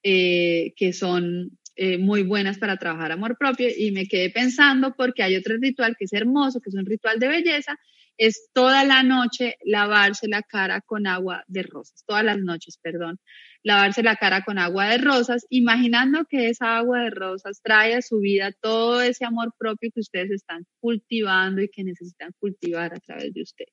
[0.02, 5.22] eh, que son eh, muy buenas para trabajar amor propio y me quedé pensando porque
[5.22, 7.78] hay otro ritual que es hermoso, que es un ritual de belleza,
[8.16, 13.20] es toda la noche lavarse la cara con agua de rosas, todas las noches, perdón,
[13.62, 18.02] lavarse la cara con agua de rosas, imaginando que esa agua de rosas trae a
[18.02, 22.98] su vida todo ese amor propio que ustedes están cultivando y que necesitan cultivar a
[22.98, 23.72] través de ustedes.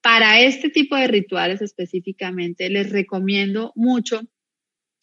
[0.00, 4.22] Para este tipo de rituales específicamente, les recomiendo mucho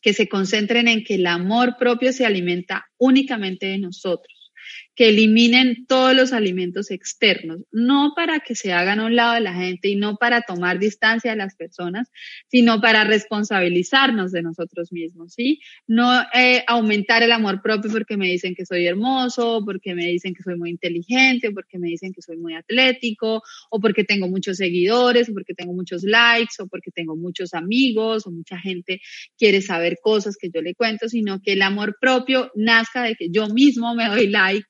[0.06, 4.54] que se concentren en que el amor propio se alimenta únicamente de nosotros
[4.96, 9.42] que eliminen todos los alimentos externos, no para que se hagan a un lado de
[9.42, 12.10] la gente y no para tomar distancia de las personas,
[12.48, 15.60] sino para responsabilizarnos de nosotros mismos, ¿sí?
[15.86, 20.34] No eh, aumentar el amor propio porque me dicen que soy hermoso, porque me dicen
[20.34, 24.58] que soy muy inteligente, porque me dicen que soy muy atlético, o porque tengo muchos
[24.58, 29.02] seguidores, o porque tengo muchos likes, o porque tengo muchos amigos, o mucha gente
[29.38, 33.30] quiere saber cosas que yo le cuento, sino que el amor propio nazca de que
[33.30, 34.66] yo mismo me doy like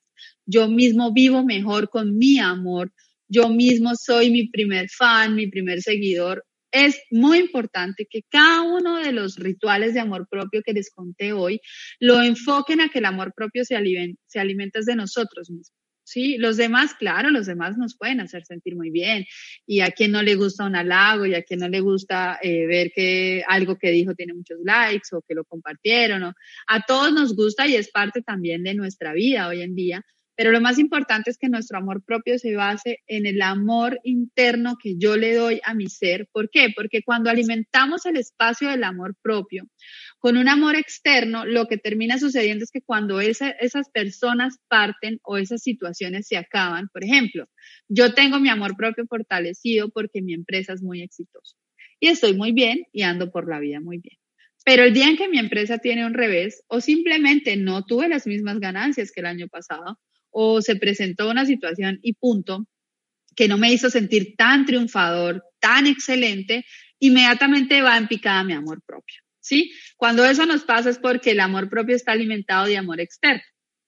[0.46, 2.92] yo mismo vivo mejor con mi amor,
[3.28, 6.44] yo mismo soy mi primer fan, mi primer seguidor.
[6.70, 11.32] Es muy importante que cada uno de los rituales de amor propio que les conté
[11.32, 11.60] hoy
[12.00, 15.72] lo enfoquen a que el amor propio se, alimenta, se alimenta de nosotros mismos.
[16.04, 19.24] Sí, los demás, claro, los demás nos pueden hacer sentir muy bien.
[19.66, 22.64] Y a quien no le gusta un halago y a quien no le gusta eh,
[22.66, 26.22] ver que algo que dijo tiene muchos likes o que lo compartieron.
[26.22, 26.32] O,
[26.68, 30.04] a todos nos gusta y es parte también de nuestra vida hoy en día
[30.36, 34.76] Pero lo más importante es que nuestro amor propio se base en el amor interno
[34.80, 36.28] que yo le doy a mi ser.
[36.30, 36.68] ¿Por qué?
[36.76, 39.64] Porque cuando alimentamos el espacio del amor propio
[40.18, 45.38] con un amor externo, lo que termina sucediendo es que cuando esas personas parten o
[45.38, 47.48] esas situaciones se acaban, por ejemplo,
[47.88, 51.56] yo tengo mi amor propio fortalecido porque mi empresa es muy exitosa
[51.98, 54.18] y estoy muy bien y ando por la vida muy bien.
[54.64, 58.26] Pero el día en que mi empresa tiene un revés o simplemente no tuve las
[58.26, 59.98] mismas ganancias que el año pasado
[60.38, 62.66] o se presentó una situación y punto
[63.34, 66.66] que no me hizo sentir tan triunfador, tan excelente,
[66.98, 69.16] inmediatamente va en picada mi amor propio.
[69.40, 69.72] ¿Sí?
[69.96, 73.42] Cuando eso nos pasa es porque el amor propio está alimentado de amor externo.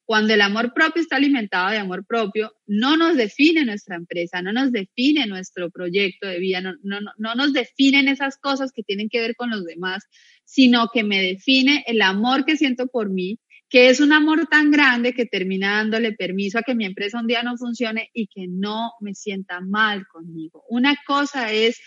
[0.06, 4.50] Cuando el amor propio está alimentado de amor propio, no nos define nuestra empresa, no
[4.54, 9.10] nos define nuestro proyecto de vida, no, no, no nos definen esas cosas que tienen
[9.10, 10.04] que ver con los demás,
[10.46, 14.70] sino que me define el amor que siento por mí, que es un amor tan
[14.70, 18.46] grande que termina dándole permiso a que mi empresa un día no funcione y que
[18.48, 20.64] no me sienta mal conmigo.
[20.68, 21.80] Una cosa es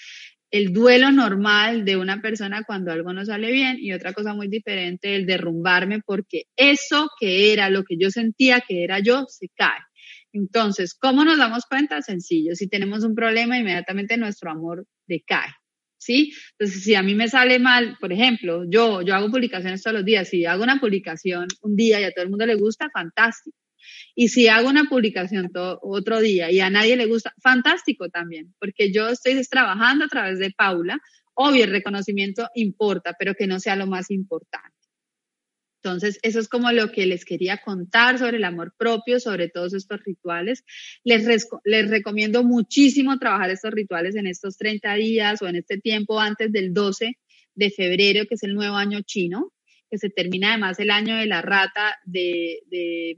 [0.51, 4.49] el duelo normal de una persona cuando algo no sale bien y otra cosa muy
[4.49, 9.47] diferente, el derrumbarme porque eso que era lo que yo sentía que era yo se
[9.55, 9.79] cae.
[10.33, 12.01] Entonces, ¿cómo nos damos cuenta?
[12.01, 15.49] Sencillo, si tenemos un problema, inmediatamente nuestro amor decae.
[16.01, 16.33] ¿Sí?
[16.57, 20.05] Entonces, si a mí me sale mal, por ejemplo, yo, yo hago publicaciones todos los
[20.05, 23.55] días, si hago una publicación un día y a todo el mundo le gusta, fantástico.
[24.15, 28.91] Y si hago una publicación otro día y a nadie le gusta, fantástico también, porque
[28.91, 30.99] yo estoy trabajando a través de Paula.
[31.35, 34.80] Obvio, el reconocimiento importa, pero que no sea lo más importante.
[35.83, 39.73] Entonces, eso es como lo que les quería contar sobre el amor propio, sobre todos
[39.73, 40.63] estos rituales.
[41.03, 41.25] Les,
[41.63, 46.51] les recomiendo muchísimo trabajar estos rituales en estos 30 días o en este tiempo antes
[46.51, 47.17] del 12
[47.55, 49.51] de febrero, que es el nuevo año chino
[49.91, 52.59] que se termina además el año de la rata de,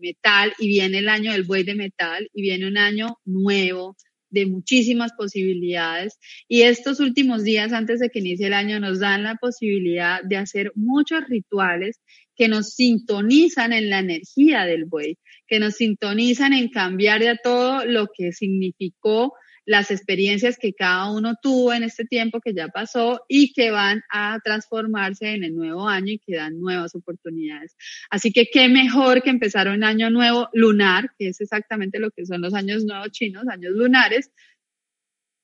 [0.01, 3.95] metal y viene el año del buey de metal y viene un año nuevo
[4.31, 6.17] de muchísimas posibilidades.
[6.47, 10.37] Y estos últimos días antes de que inicie el año nos dan la posibilidad de
[10.37, 12.01] hacer muchos rituales
[12.35, 15.17] que nos sintonizan en la energía del buey,
[15.47, 19.33] que nos sintonizan en cambiar ya todo lo que significó
[19.65, 24.03] las experiencias que cada uno tuvo en este tiempo que ya pasó y que van
[24.11, 27.75] a transformarse en el nuevo año y que dan nuevas oportunidades.
[28.09, 32.25] Así que qué mejor que empezar un año nuevo lunar, que es exactamente lo que
[32.25, 34.31] son los años nuevos chinos, años lunares,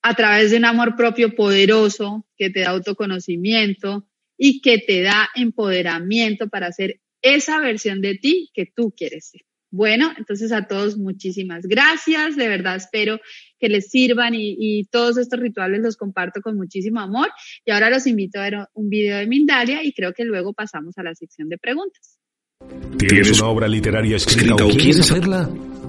[0.01, 4.08] a través de un amor propio poderoso que te da autoconocimiento
[4.39, 9.41] y que te da empoderamiento para ser esa versión de ti que tú quieres ser.
[9.71, 13.19] Bueno, entonces a todos muchísimas gracias, de verdad espero
[13.59, 17.27] que les sirvan y, todos estos rituales los comparto con muchísimo amor
[17.65, 20.97] y ahora los invito a ver un video de Mindalia y creo que luego pasamos
[20.97, 22.17] a la sección de preguntas.
[22.97, 25.47] ¿Tienes una obra literaria escrita, o quieres hacerla?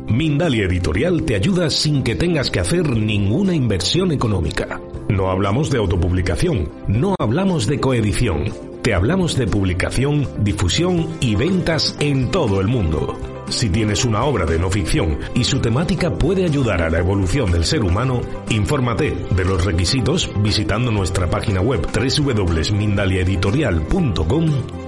[0.09, 4.81] Mindalia Editorial te ayuda sin que tengas que hacer ninguna inversión económica.
[5.11, 8.45] No hablamos de autopublicación, no hablamos de coedición,
[8.81, 13.19] te hablamos de publicación, difusión y ventas en todo el mundo.
[13.49, 17.51] Si tienes una obra de no ficción y su temática puede ayudar a la evolución
[17.51, 18.21] del ser humano,
[18.51, 24.47] infórmate de los requisitos visitando nuestra página web www.mindaliaeditorial.com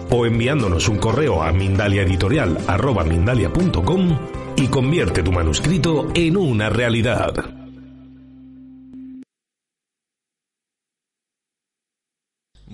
[0.08, 4.18] o enviándonos un correo a mindaliaeditorial.com
[4.54, 7.61] y convierte tu manuscrito en una realidad.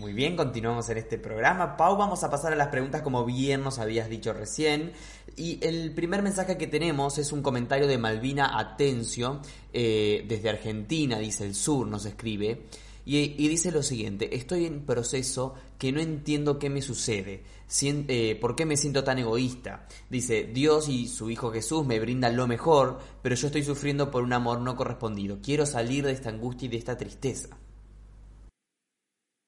[0.09, 1.77] Muy bien, continuamos en este programa.
[1.77, 4.93] Pau, vamos a pasar a las preguntas como bien nos habías dicho recién.
[5.37, 11.19] Y el primer mensaje que tenemos es un comentario de Malvina Atencio, eh, desde Argentina,
[11.19, 12.63] dice el sur, nos escribe.
[13.05, 17.43] Y, dice lo siguiente, estoy en proceso que no entiendo qué me sucede,
[17.83, 19.89] eh, por qué me siento tan egoísta.
[20.09, 24.23] Dice, Dios y su Hijo Jesús me brindan lo mejor, pero yo estoy sufriendo por
[24.23, 25.41] un amor no correspondido.
[25.43, 27.59] Quiero salir de esta angustia y de esta tristeza.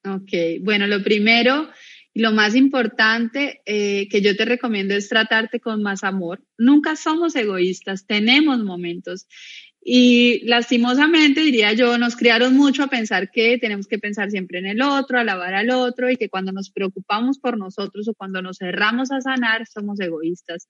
[0.03, 1.69] Ok, bueno, lo primero
[2.13, 6.43] y lo más importante eh, que yo te recomiendo es tratarte con más amor.
[6.57, 9.27] Nunca somos egoístas, tenemos momentos.
[9.83, 14.67] Y lastimosamente, diría yo, nos criaron mucho a pensar que tenemos que pensar siempre en
[14.67, 18.57] el otro, alabar al otro y que cuando nos preocupamos por nosotros o cuando nos
[18.57, 20.67] cerramos a sanar, somos egoístas.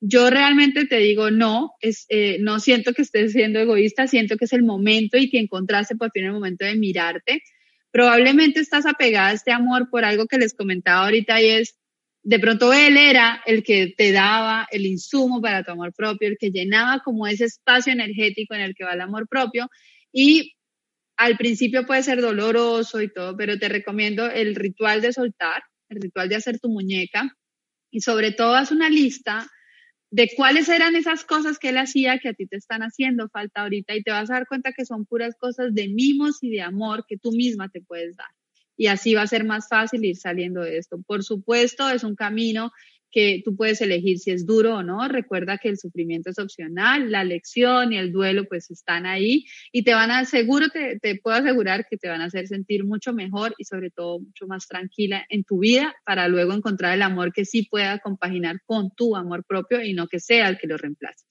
[0.00, 4.52] Yo realmente te digo, no, eh, no siento que estés siendo egoísta, siento que es
[4.52, 7.42] el momento y que encontraste por fin el momento de mirarte
[7.92, 11.78] probablemente estás apegada a este amor por algo que les comentaba ahorita y es,
[12.24, 16.38] de pronto él era el que te daba el insumo para tu amor propio, el
[16.38, 19.68] que llenaba como ese espacio energético en el que va el amor propio
[20.10, 20.54] y
[21.16, 26.00] al principio puede ser doloroso y todo, pero te recomiendo el ritual de soltar, el
[26.00, 27.36] ritual de hacer tu muñeca
[27.90, 29.46] y sobre todo haz una lista
[30.12, 33.62] de cuáles eran esas cosas que él hacía que a ti te están haciendo falta
[33.62, 36.60] ahorita y te vas a dar cuenta que son puras cosas de mimos y de
[36.60, 38.28] amor que tú misma te puedes dar.
[38.76, 41.00] Y así va a ser más fácil ir saliendo de esto.
[41.06, 42.72] Por supuesto, es un camino
[43.12, 45.06] que tú puedes elegir si es duro o no.
[45.06, 49.84] Recuerda que el sufrimiento es opcional, la lección y el duelo pues están ahí y
[49.84, 53.12] te van a, seguro te, te puedo asegurar que te van a hacer sentir mucho
[53.12, 57.32] mejor y sobre todo mucho más tranquila en tu vida para luego encontrar el amor
[57.32, 60.76] que sí pueda compaginar con tu amor propio y no que sea el que lo
[60.76, 61.24] reemplace.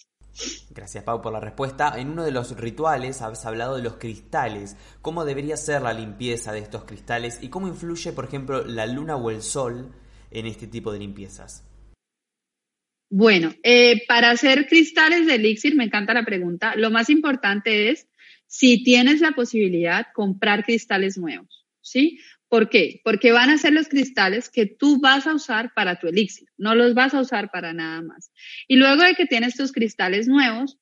[0.69, 1.93] Gracias Pau por la respuesta.
[1.97, 4.77] En uno de los rituales has hablado de los cristales.
[5.01, 9.15] ¿Cómo debería ser la limpieza de estos cristales y cómo influye, por ejemplo, la luna
[9.15, 9.91] o el sol
[10.31, 11.63] en este tipo de limpiezas?
[13.13, 18.07] Bueno, eh, para hacer cristales de elixir, me encanta la pregunta, lo más importante es,
[18.47, 22.21] si tienes la posibilidad, comprar cristales nuevos, ¿sí?
[22.47, 23.01] ¿Por qué?
[23.03, 26.73] Porque van a ser los cristales que tú vas a usar para tu elixir, no
[26.73, 28.31] los vas a usar para nada más.
[28.69, 30.77] Y luego de que tienes tus cristales nuevos,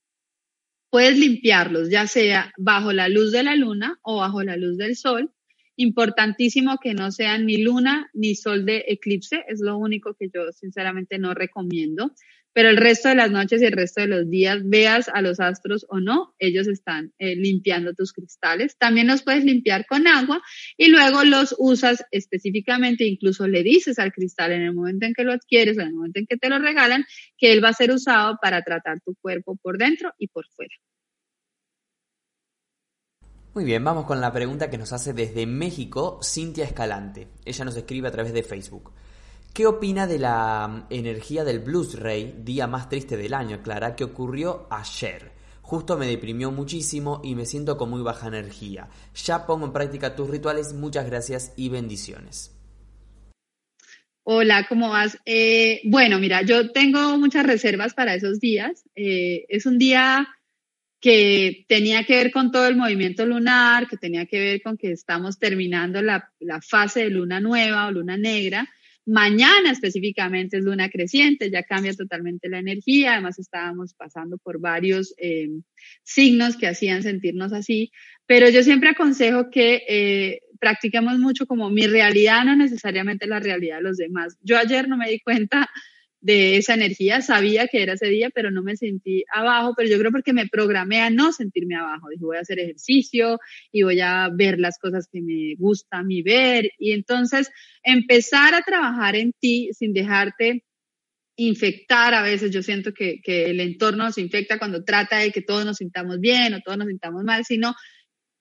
[0.92, 4.96] puedes limpiarlos, ya sea bajo la luz de la luna o bajo la luz del
[4.96, 5.34] sol,
[5.82, 10.52] Importantísimo que no sean ni luna ni sol de eclipse, es lo único que yo
[10.52, 12.14] sinceramente no recomiendo.
[12.52, 15.40] Pero el resto de las noches y el resto de los días, veas a los
[15.40, 18.76] astros o no, ellos están eh, limpiando tus cristales.
[18.78, 20.42] También los puedes limpiar con agua
[20.76, 25.24] y luego los usas específicamente, incluso le dices al cristal en el momento en que
[25.24, 27.06] lo adquieres o en el momento en que te lo regalan,
[27.38, 30.76] que él va a ser usado para tratar tu cuerpo por dentro y por fuera.
[33.60, 37.28] Muy bien, vamos con la pregunta que nos hace desde México Cintia Escalante.
[37.44, 38.94] Ella nos escribe a través de Facebook.
[39.54, 43.98] ¿Qué opina de la mm, energía del Blues Ray, día más triste del año, Clara,
[43.98, 45.34] que ocurrió ayer?
[45.62, 48.88] Justo me deprimió muchísimo y me siento con muy baja energía.
[49.26, 52.56] Ya pongo en práctica tus rituales, muchas gracias y bendiciones.
[54.24, 55.18] Hola, ¿cómo vas?
[55.26, 58.86] Eh, bueno, mira, yo tengo muchas reservas para esos días.
[58.96, 60.30] Eh, es un día
[61.00, 64.92] que tenía que ver con todo el movimiento lunar, que tenía que ver con que
[64.92, 66.30] estamos terminando la,
[66.62, 68.70] fase de luna nueva o luna negra.
[69.06, 75.16] Mañana específicamente es luna creciente, ya cambia totalmente la energía, además estábamos pasando por varios
[75.18, 75.50] eh,
[76.04, 77.92] signos que hacían sentirnos así,
[78.28, 83.78] pero yo siempre aconsejo que eh, practiquemos mucho como mi realidad, no necesariamente la realidad
[83.78, 84.38] de los demás.
[84.42, 85.70] Yo ayer no me di cuenta
[86.22, 89.98] de esa energía, sabía que era ese día, pero no me sentí abajo, pero yo
[89.98, 93.40] creo porque me programé a no sentirme abajo, dije voy a hacer ejercicio
[93.72, 97.50] y voy a ver las cosas que me gusta a mí ver y entonces
[97.84, 100.66] empezar a trabajar en ti sin dejarte
[101.38, 105.42] infectar a veces, yo siento que, que el entorno nos infecta cuando trata de que
[105.42, 107.76] todos nos sintamos bien o todos nos sintamos mal, sino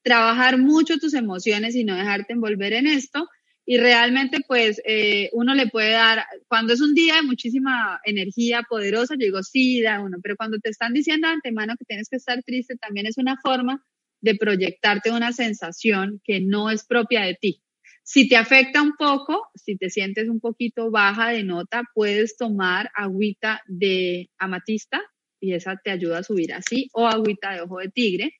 [0.03, 3.29] trabajar mucho tus emociones y no dejarte envolver en esto
[3.71, 8.63] y realmente pues eh, uno le puede dar, cuando es un día de muchísima energía
[8.67, 12.09] poderosa, yo digo, sí, da uno, pero cuando te están diciendo de antemano que tienes
[12.09, 13.85] que estar triste, también es una forma
[14.23, 17.63] de proyectarte una sensación que no es propia de ti.
[18.03, 22.91] Si te afecta un poco, si te sientes un poquito baja de nota, puedes tomar
[22.95, 25.03] agüita de amatista
[25.41, 28.33] y esa te ayuda a subir así, o agüita de ojo de tigre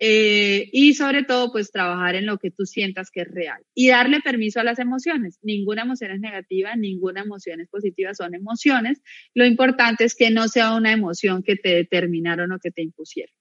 [0.00, 3.88] eh, y sobre todo, pues trabajar en lo que tú sientas que es real y
[3.88, 5.38] darle permiso a las emociones.
[5.42, 9.00] Ninguna emoción es negativa, ninguna emoción es positiva, son emociones.
[9.34, 13.34] Lo importante es que no sea una emoción que te determinaron o que te impusieron.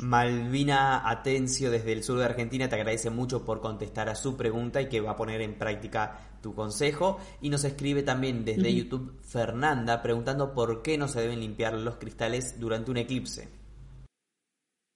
[0.00, 4.80] Malvina Atencio desde el sur de Argentina te agradece mucho por contestar a su pregunta
[4.80, 7.18] y que va a poner en práctica tu consejo.
[7.40, 11.96] Y nos escribe también desde YouTube Fernanda preguntando por qué no se deben limpiar los
[11.96, 13.63] cristales durante un eclipse.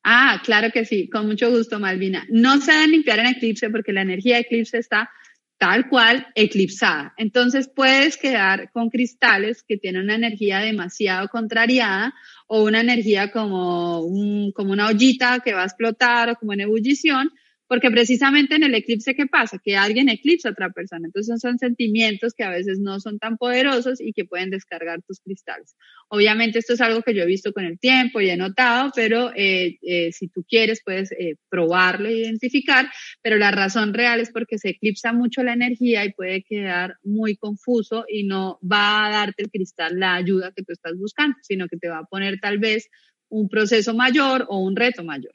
[0.02, 2.26] Ah, claro que sí, con mucho gusto, Malvina.
[2.30, 5.10] No se deben limpiar en eclipse porque la energía de eclipse está
[5.58, 7.14] tal cual eclipsada.
[7.16, 12.14] Entonces puedes quedar con cristales que tienen una energía demasiado contrariada
[12.46, 14.06] o una energía como,
[14.54, 17.30] como una ollita que va a explotar o como en ebullición,
[17.68, 19.60] porque precisamente en el eclipse, ¿qué pasa?
[19.62, 21.06] Que alguien eclipsa a otra persona.
[21.06, 25.20] Entonces son sentimientos que a veces no son tan poderosos y que pueden descargar tus
[25.20, 25.76] cristales.
[26.08, 29.30] Obviamente esto es algo que yo he visto con el tiempo y he notado, pero
[29.36, 32.88] eh, eh, si tú quieres puedes eh, probarlo e identificar,
[33.22, 37.36] pero la razón real es porque se eclipsa mucho la energía y puede quedar muy
[37.36, 41.68] confuso y no va a darte el cristal la ayuda que tú estás buscando, sino
[41.68, 42.88] que te va a poner tal vez
[43.28, 45.34] un proceso mayor o un reto mayor.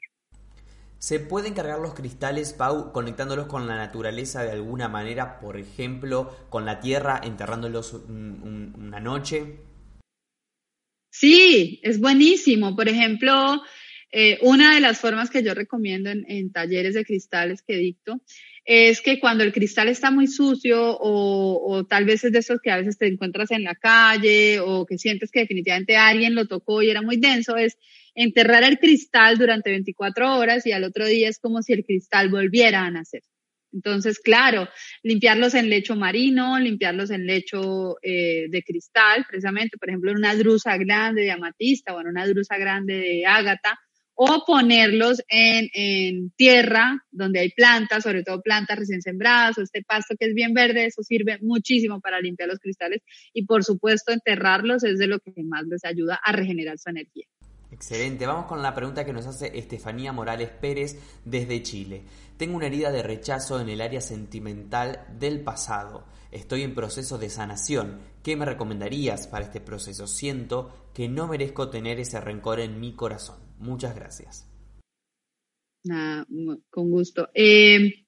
[1.04, 5.38] ¿Se pueden cargar los cristales, Pau, conectándolos con la naturaleza de alguna manera?
[5.38, 9.58] Por ejemplo, con la tierra, enterrándolos una noche.
[11.10, 12.74] Sí, es buenísimo.
[12.74, 13.60] Por ejemplo,
[14.16, 18.20] eh, una de las formas que yo recomiendo en, talleres de cristales que dicto
[18.64, 22.70] es que cuando el cristal está muy sucio o, tal vez es de esos que
[22.70, 26.80] a veces te encuentras en la calle o que sientes que definitivamente alguien lo tocó
[26.80, 27.76] y era muy denso, es
[28.14, 32.28] enterrar el cristal durante 24 horas y al otro día es como si el cristal
[32.28, 33.22] volviera a nacer.
[33.72, 34.68] Entonces, claro,
[35.02, 40.36] limpiarlos en lecho marino, limpiarlos en lecho eh, de cristal, precisamente, por ejemplo, en una
[40.36, 43.76] drusa grande de amatista o en una drusa grande de ágata,
[44.14, 50.14] o ponerlos en, tierra donde hay plantas, sobre todo plantas recién sembradas o este pasto
[50.18, 53.02] que es bien verde, eso sirve muchísimo para limpiar los cristales
[53.32, 57.26] y por supuesto enterrarlos es de lo que más les ayuda a regenerar su energía.
[57.70, 62.04] Excelente, vamos con la pregunta que nos hace Estefanía Morales Pérez desde Chile.
[62.36, 66.06] Tengo una herida de rechazo en el área sentimental del pasado.
[66.30, 68.00] Estoy en proceso de sanación.
[68.22, 70.06] ¿Qué me recomendarías para este proceso?
[70.06, 73.43] Siento que no merezco tener ese rencor en mi corazón.
[73.64, 74.46] Muchas gracias.
[76.70, 77.30] con gusto.
[77.34, 78.06] Eh,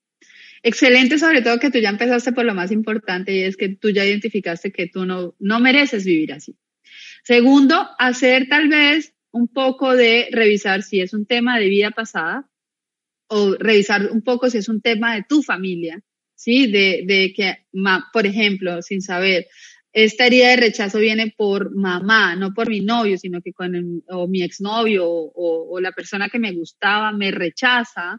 [0.63, 3.91] excelente, sobre todo que tú ya empezaste por lo más importante y es que tú
[3.91, 6.57] ya identificaste que tú no, no mereces vivir así.
[7.25, 12.49] Segundo, hacer tal vez un poco de revisar si es un tema de vida pasada
[13.29, 16.03] o revisar un poco si es un tema de tu familia,
[16.35, 16.71] ¿sí?
[16.71, 17.67] De, de que,
[18.13, 19.49] por ejemplo, sin saber,
[19.97, 24.29] esta herida de rechazo viene por mamá, no por mi novio, sino que con o
[24.29, 28.19] mi exnovio o, o la persona que me gustaba me rechaza.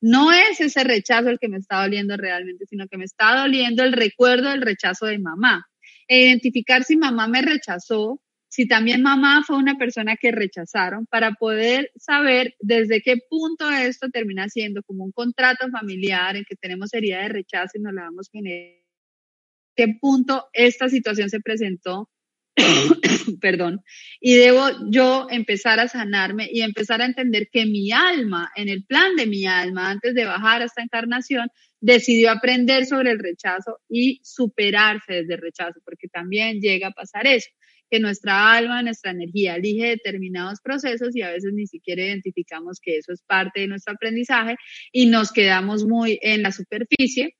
[0.00, 3.82] No es ese rechazo el que me está doliendo realmente, sino que me está doliendo
[3.82, 5.66] el recuerdo del rechazo de mamá.
[6.06, 11.32] E identificar si mamá me rechazó, si también mamá fue una persona que rechazaron, para
[11.32, 16.94] poder saber desde qué punto esto termina siendo como un contrato familiar en que tenemos
[16.94, 18.85] herida de rechazo y nos la vamos a generar
[19.76, 22.10] qué punto esta situación se presentó,
[23.40, 23.82] perdón,
[24.20, 28.84] y debo yo empezar a sanarme y empezar a entender que mi alma, en el
[28.84, 31.48] plan de mi alma, antes de bajar a esta encarnación,
[31.80, 37.50] decidió aprender sobre el rechazo y superarse desde rechazo, porque también llega a pasar eso
[37.90, 42.98] que nuestra alma, nuestra energía elige determinados procesos y a veces ni siquiera identificamos que
[42.98, 44.56] eso es parte de nuestro aprendizaje
[44.92, 47.36] y nos quedamos muy en la superficie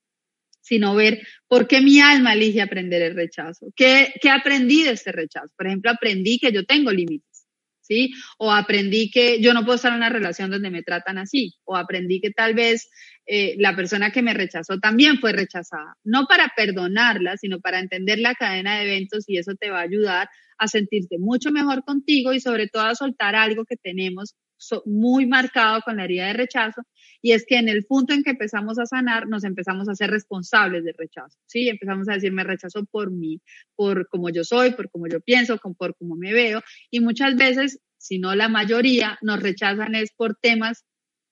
[0.67, 3.67] sino ver por qué mi alma elige aprender el rechazo.
[3.73, 5.47] ¿Qué, ¿Qué aprendí de este rechazo?
[5.55, 7.47] Por ejemplo, aprendí que yo tengo límites,
[7.79, 8.11] ¿sí?
[8.37, 11.53] O aprendí que yo no puedo estar en una relación donde me tratan así.
[11.63, 12.89] O aprendí que tal vez
[13.25, 15.95] eh, la persona que me rechazó también fue rechazada.
[16.03, 19.83] No para perdonarla, sino para entender la cadena de eventos y eso te va a
[19.83, 24.35] ayudar a sentirte mucho mejor contigo y sobre todo a soltar algo que tenemos
[24.85, 26.81] muy marcado con la herida de rechazo,
[27.21, 30.11] y es que en el punto en que empezamos a sanar, nos empezamos a ser
[30.11, 31.69] responsables del rechazo, ¿sí?
[31.69, 33.41] Empezamos a decir, me rechazo por mí,
[33.75, 37.79] por cómo yo soy, por cómo yo pienso, por cómo me veo, y muchas veces,
[37.97, 40.85] si no la mayoría, nos rechazan es por temas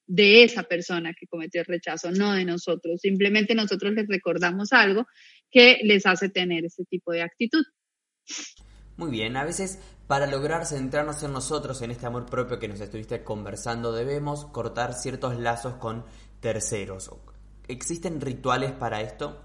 [0.08, 3.02] de esa persona que cometió el rechazo, no de nosotros.
[3.02, 5.08] Simplemente nosotros les recordamos algo
[5.50, 7.64] que les hace tener ese tipo de actitud.
[8.98, 12.80] Muy bien, a veces para lograr centrarnos en nosotros, en este amor propio que nos
[12.80, 16.06] estuviste conversando, debemos cortar ciertos lazos con
[16.40, 17.10] terceros.
[17.68, 19.42] ¿Existen rituales para esto?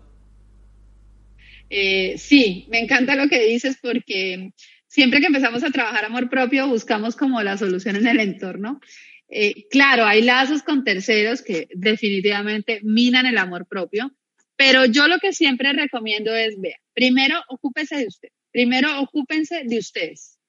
[1.70, 4.52] Eh, sí, me encanta lo que dices porque
[4.86, 8.80] siempre que empezamos a trabajar amor propio buscamos como la solución en el entorno.
[9.28, 14.12] Eh, claro, hay lazos con terceros que definitivamente minan el amor propio,
[14.56, 18.28] pero yo lo que siempre recomiendo es, vea, primero ocúpese de usted.
[18.52, 20.39] Primero, ocúpense de ustedes,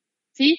[0.42, 0.58] ¿sí?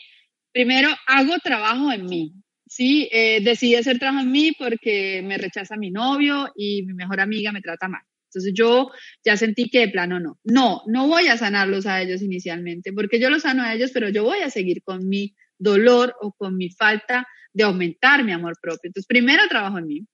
[0.53, 2.35] Primero, hago trabajo en mí,
[2.67, 3.09] ¿sí?
[3.11, 7.51] Eh, decidí hacer trabajo en mí porque me rechaza mi novio y mi mejor amiga
[7.53, 8.03] me trata mal.
[8.29, 8.91] Entonces yo
[9.25, 10.39] ya sentí que de plano no.
[10.45, 14.09] No, no voy a sanarlos a ellos inicialmente, porque yo los sano a ellos, pero
[14.09, 18.55] yo voy a seguir con mi dolor o con mi falta de aumentar mi amor
[18.63, 18.89] propio.
[18.89, 20.07] Entonces primero trabajo en mí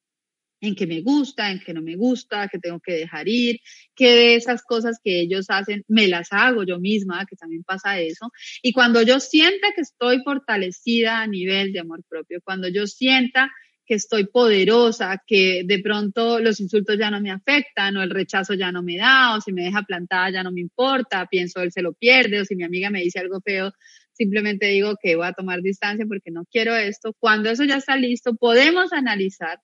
[0.61, 3.61] en que me gusta, en que no me gusta, que tengo que dejar ir,
[3.94, 8.00] que de esas cosas que ellos hacen me las hago yo misma, que también pasa
[8.00, 8.30] eso.
[8.62, 13.50] Y cuando yo sienta que estoy fortalecida a nivel de amor propio, cuando yo sienta
[13.88, 18.52] que estoy poderosa, que de pronto los insultos ya no me afectan o el rechazo
[18.52, 21.72] ya no me da o si me deja plantada ya no me importa, pienso él
[21.72, 23.72] se lo pierde o si mi amiga me dice algo feo,
[24.12, 27.14] simplemente digo que voy a tomar distancia porque no quiero esto.
[27.18, 29.59] Cuando eso ya está listo, podemos analizar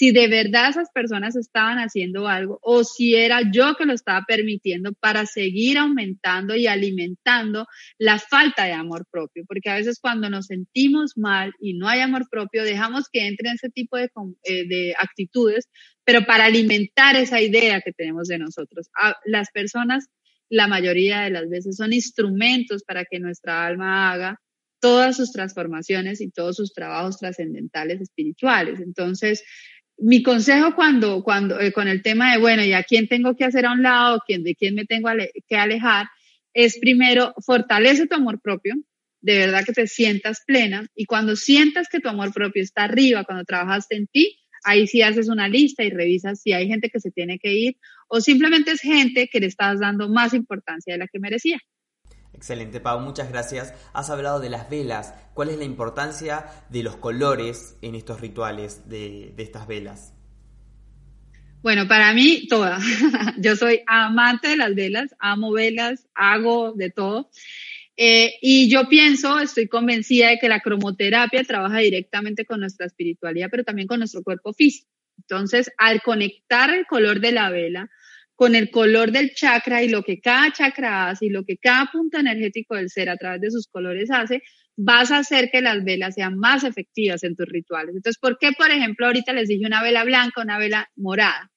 [0.00, 4.24] si de verdad esas personas estaban haciendo algo o si era yo que lo estaba
[4.26, 7.66] permitiendo para seguir aumentando y alimentando
[7.98, 9.44] la falta de amor propio.
[9.46, 13.56] Porque a veces cuando nos sentimos mal y no hay amor propio, dejamos que entren
[13.56, 14.08] ese tipo de,
[14.44, 15.68] eh, de actitudes,
[16.02, 18.88] pero para alimentar esa idea que tenemos de nosotros.
[19.26, 20.06] Las personas,
[20.48, 24.40] la mayoría de las veces, son instrumentos para que nuestra alma haga
[24.80, 28.80] todas sus transformaciones y todos sus trabajos trascendentales espirituales.
[28.80, 29.44] Entonces,
[30.00, 33.44] mi consejo cuando, cuando, eh, con el tema de, bueno, ¿y a quién tengo que
[33.44, 34.20] hacer a un lado?
[34.26, 35.10] ¿quién, ¿De quién me tengo
[35.48, 36.06] que alejar?
[36.54, 38.74] Es primero, fortalece tu amor propio,
[39.20, 43.24] de verdad que te sientas plena y cuando sientas que tu amor propio está arriba,
[43.24, 47.00] cuando trabajaste en ti, ahí sí haces una lista y revisas si hay gente que
[47.00, 47.76] se tiene que ir
[48.08, 51.60] o simplemente es gente que le estás dando más importancia de la que merecía.
[52.40, 53.74] Excelente, Pau, muchas gracias.
[53.92, 55.12] Has hablado de las velas.
[55.34, 60.14] ¿Cuál es la importancia de los colores en estos rituales de, estas velas?
[61.60, 62.78] Bueno, para mí, toda.
[63.36, 67.28] Yo soy amante de las velas, amo velas, hago de todo.
[67.94, 73.48] Eh, y yo pienso, estoy convencida de que la cromoterapia trabaja directamente con nuestra espiritualidad,
[73.50, 74.88] pero también con nuestro cuerpo físico.
[75.18, 77.90] Entonces, al conectar el color de la vela
[78.40, 81.90] con el color del chakra y lo que cada chakra hace y lo que cada
[81.92, 84.42] punto energético del ser a través de sus colores hace,
[84.78, 87.94] vas a hacer que las velas sean más efectivas en tus rituales.
[87.94, 91.50] Entonces, ¿por qué, por ejemplo, ahorita les dije una vela blanca, una vela morada?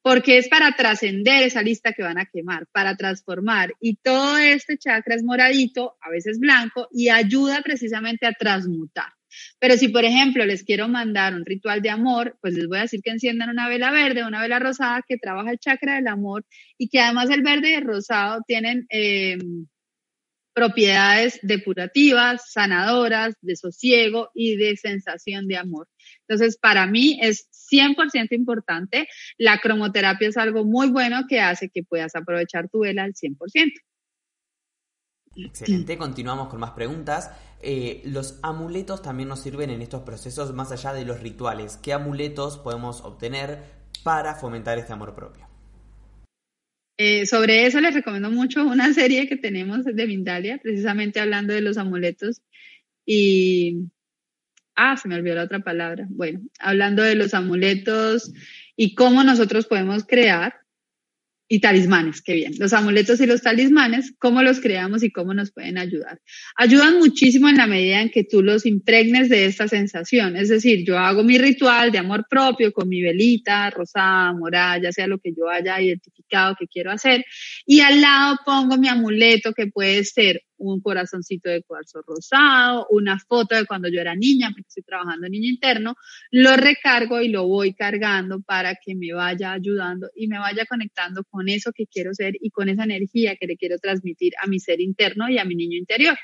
[0.00, 3.72] porque es para trascender esa lista que van a quemar, para transformar.
[3.80, 9.12] Y todo este chakra es moradito, a veces blanco, y ayuda precisamente a transmutar.
[9.58, 12.82] Pero si, por ejemplo, les quiero mandar un ritual de amor, pues les voy a
[12.82, 16.44] decir que enciendan una vela verde, una vela rosada que trabaja el chakra del amor
[16.78, 19.38] y que además el verde y el rosado tienen eh,
[20.54, 25.88] propiedades depurativas, sanadoras, de sosiego y de sensación de amor.
[26.28, 29.08] Entonces, para mí es 100% importante.
[29.36, 33.36] La cromoterapia es algo muy bueno que hace que puedas aprovechar tu vela al 100%.
[35.36, 37.30] Excelente, continuamos con más preguntas.
[37.62, 41.76] Eh, los amuletos también nos sirven en estos procesos más allá de los rituales.
[41.76, 43.62] ¿Qué amuletos podemos obtener
[44.02, 45.48] para fomentar este amor propio?
[46.96, 51.60] Eh, sobre eso les recomiendo mucho una serie que tenemos de Mindalia, precisamente hablando de
[51.60, 52.42] los amuletos.
[53.06, 53.88] Y,
[54.76, 56.06] ah, se me olvidó la otra palabra.
[56.10, 58.32] Bueno, hablando de los amuletos
[58.76, 60.63] y cómo nosotros podemos crear
[61.54, 62.54] y talismanes, qué bien.
[62.58, 66.20] Los amuletos y los talismanes, cómo los creamos y cómo nos pueden ayudar.
[66.56, 70.34] Ayudan muchísimo en la medida en que tú los impregnes de esta sensación.
[70.36, 74.90] Es decir, yo hago mi ritual de amor propio con mi velita rosada, morada, ya
[74.90, 77.24] sea lo que yo haya identificado que quiero hacer.
[77.64, 80.42] Y al lado pongo mi amuleto que puede ser
[80.72, 85.26] un corazoncito de cuarzo rosado, una foto de cuando yo era niña, porque estoy trabajando
[85.26, 85.96] en niño interno,
[86.30, 91.24] lo recargo y lo voy cargando para que me vaya ayudando y me vaya conectando
[91.24, 94.60] con eso que quiero ser y con esa energía que le quiero transmitir a mi
[94.60, 96.16] ser interno y a mi niño interior,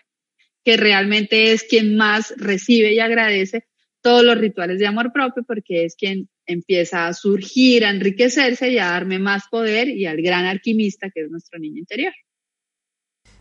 [0.65, 3.65] que realmente es quien más recibe y agradece
[4.03, 8.79] todos los rituales de amor propio porque es quien empieza a surgir, a enriquecerse y
[8.79, 12.13] a darme más poder y al gran alquimista que es nuestro niño interior.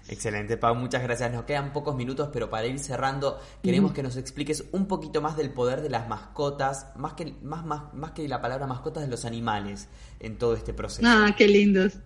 [0.09, 1.31] Excelente, Pau, muchas gracias.
[1.31, 5.37] Nos quedan pocos minutos, pero para ir cerrando, queremos que nos expliques un poquito más
[5.37, 9.09] del poder de las mascotas, más que, más, más, más que la palabra mascotas, de
[9.09, 9.87] los animales
[10.19, 11.03] en todo este proceso.
[11.05, 11.99] Ah, qué lindos.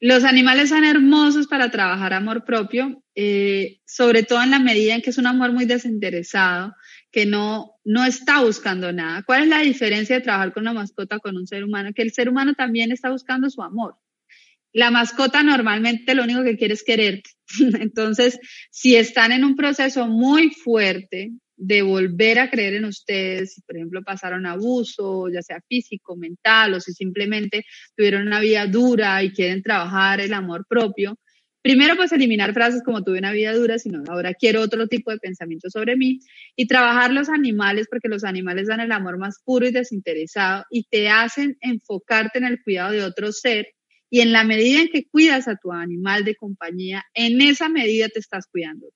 [0.00, 5.02] Los animales son hermosos para trabajar amor propio, eh, sobre todo en la medida en
[5.02, 6.74] que es un amor muy desinteresado,
[7.12, 9.22] que no, no está buscando nada.
[9.22, 11.90] ¿Cuál es la diferencia de trabajar con una mascota con un ser humano?
[11.94, 13.96] Que el ser humano también está buscando su amor
[14.74, 17.30] la mascota normalmente lo único que quiere es quererte.
[17.80, 18.38] Entonces,
[18.70, 23.76] si están en un proceso muy fuerte de volver a creer en ustedes, si por
[23.76, 27.64] ejemplo pasaron abuso, ya sea físico, mental, o si simplemente
[27.96, 31.16] tuvieron una vida dura y quieren trabajar el amor propio,
[31.62, 35.18] primero pues eliminar frases como tuve una vida dura, sino ahora quiero otro tipo de
[35.18, 36.18] pensamiento sobre mí
[36.56, 40.82] y trabajar los animales porque los animales dan el amor más puro y desinteresado y
[40.90, 43.68] te hacen enfocarte en el cuidado de otro ser
[44.10, 48.08] y en la medida en que cuidas a tu animal de compañía, en esa medida
[48.08, 48.86] te estás cuidando.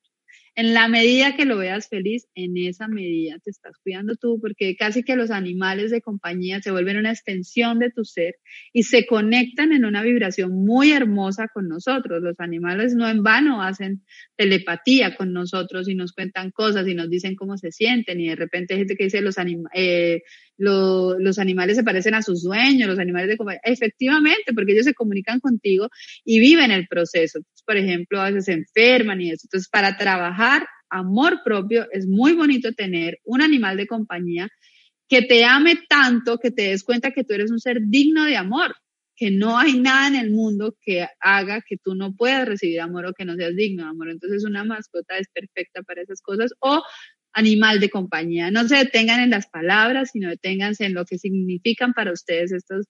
[0.58, 4.74] En la medida que lo veas feliz, en esa medida te estás cuidando tú, porque
[4.74, 8.34] casi que los animales de compañía se vuelven una extensión de tu ser
[8.72, 12.20] y se conectan en una vibración muy hermosa con nosotros.
[12.22, 14.02] Los animales no en vano hacen
[14.34, 18.34] telepatía con nosotros y nos cuentan cosas y nos dicen cómo se sienten y de
[18.34, 19.36] repente hay gente que dice los,
[19.74, 20.22] eh,
[20.58, 23.60] los animales se parecen a sus dueños, los animales de compañía.
[23.64, 25.88] Efectivamente, porque ellos se comunican contigo
[26.24, 27.40] y viven el proceso.
[27.64, 29.42] por ejemplo, a veces se enferman y eso.
[29.44, 34.48] Entonces, para trabajar amor propio, es muy bonito tener un animal de compañía
[35.08, 38.36] que te ame tanto que te des cuenta que tú eres un ser digno de
[38.36, 38.74] amor,
[39.16, 43.06] que no hay nada en el mundo que haga que tú no puedas recibir amor
[43.06, 44.10] o que no seas digno de amor.
[44.10, 46.82] Entonces una mascota es perfecta para esas cosas o
[47.32, 48.50] animal de compañía.
[48.50, 52.86] No se detengan en las palabras, sino deténganse en lo que significan para ustedes estas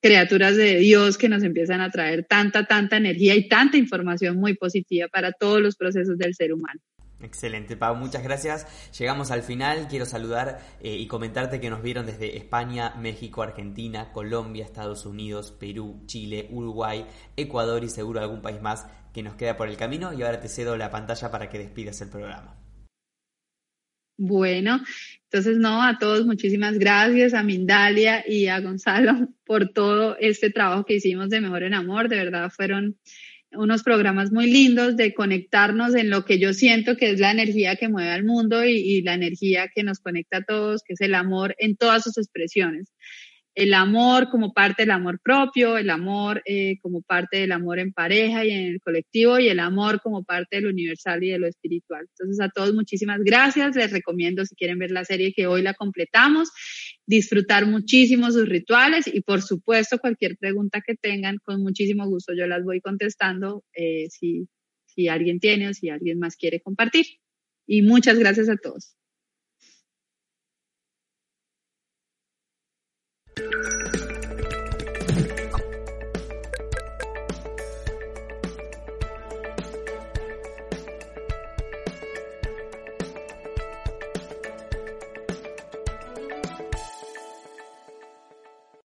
[0.00, 4.54] criaturas de Dios que nos empiezan a traer tanta, tanta energía y tanta información muy
[4.54, 6.80] positiva para todos los procesos del ser humano.
[7.20, 8.66] Excelente, Pau, muchas gracias.
[8.98, 9.88] Llegamos al final.
[9.88, 15.50] Quiero saludar eh, y comentarte que nos vieron desde España, México, Argentina, Colombia, Estados Unidos,
[15.50, 17.06] Perú, Chile, Uruguay,
[17.36, 20.12] Ecuador y seguro algún país más que nos queda por el camino.
[20.12, 22.65] Y ahora te cedo la pantalla para que despidas el programa.
[24.18, 24.80] Bueno,
[25.24, 30.84] entonces no, a todos muchísimas gracias, a Mindalia y a Gonzalo por todo este trabajo
[30.84, 32.08] que hicimos de Mejor en Amor.
[32.08, 32.96] De verdad fueron
[33.52, 37.76] unos programas muy lindos de conectarnos en lo que yo siento que es la energía
[37.76, 41.00] que mueve al mundo y, y, la energía que nos conecta a todos, que es
[41.00, 42.92] el amor en todas sus expresiones
[43.56, 47.90] el amor como parte del amor propio, el amor eh, como parte del amor en
[47.90, 51.46] pareja y en el colectivo y el amor como parte del universal y de lo
[51.46, 52.06] espiritual.
[52.06, 55.72] Entonces a todos muchísimas gracias, les recomiendo si quieren ver la serie que hoy la
[55.72, 56.50] completamos,
[57.06, 62.46] disfrutar muchísimo sus rituales y por supuesto cualquier pregunta que tengan, con muchísimo gusto yo
[62.46, 64.48] las voy contestando eh, si,
[64.84, 67.06] si alguien tiene o si alguien más quiere compartir.
[67.66, 68.96] Y muchas gracias a todos.
[73.38, 73.85] Thank you.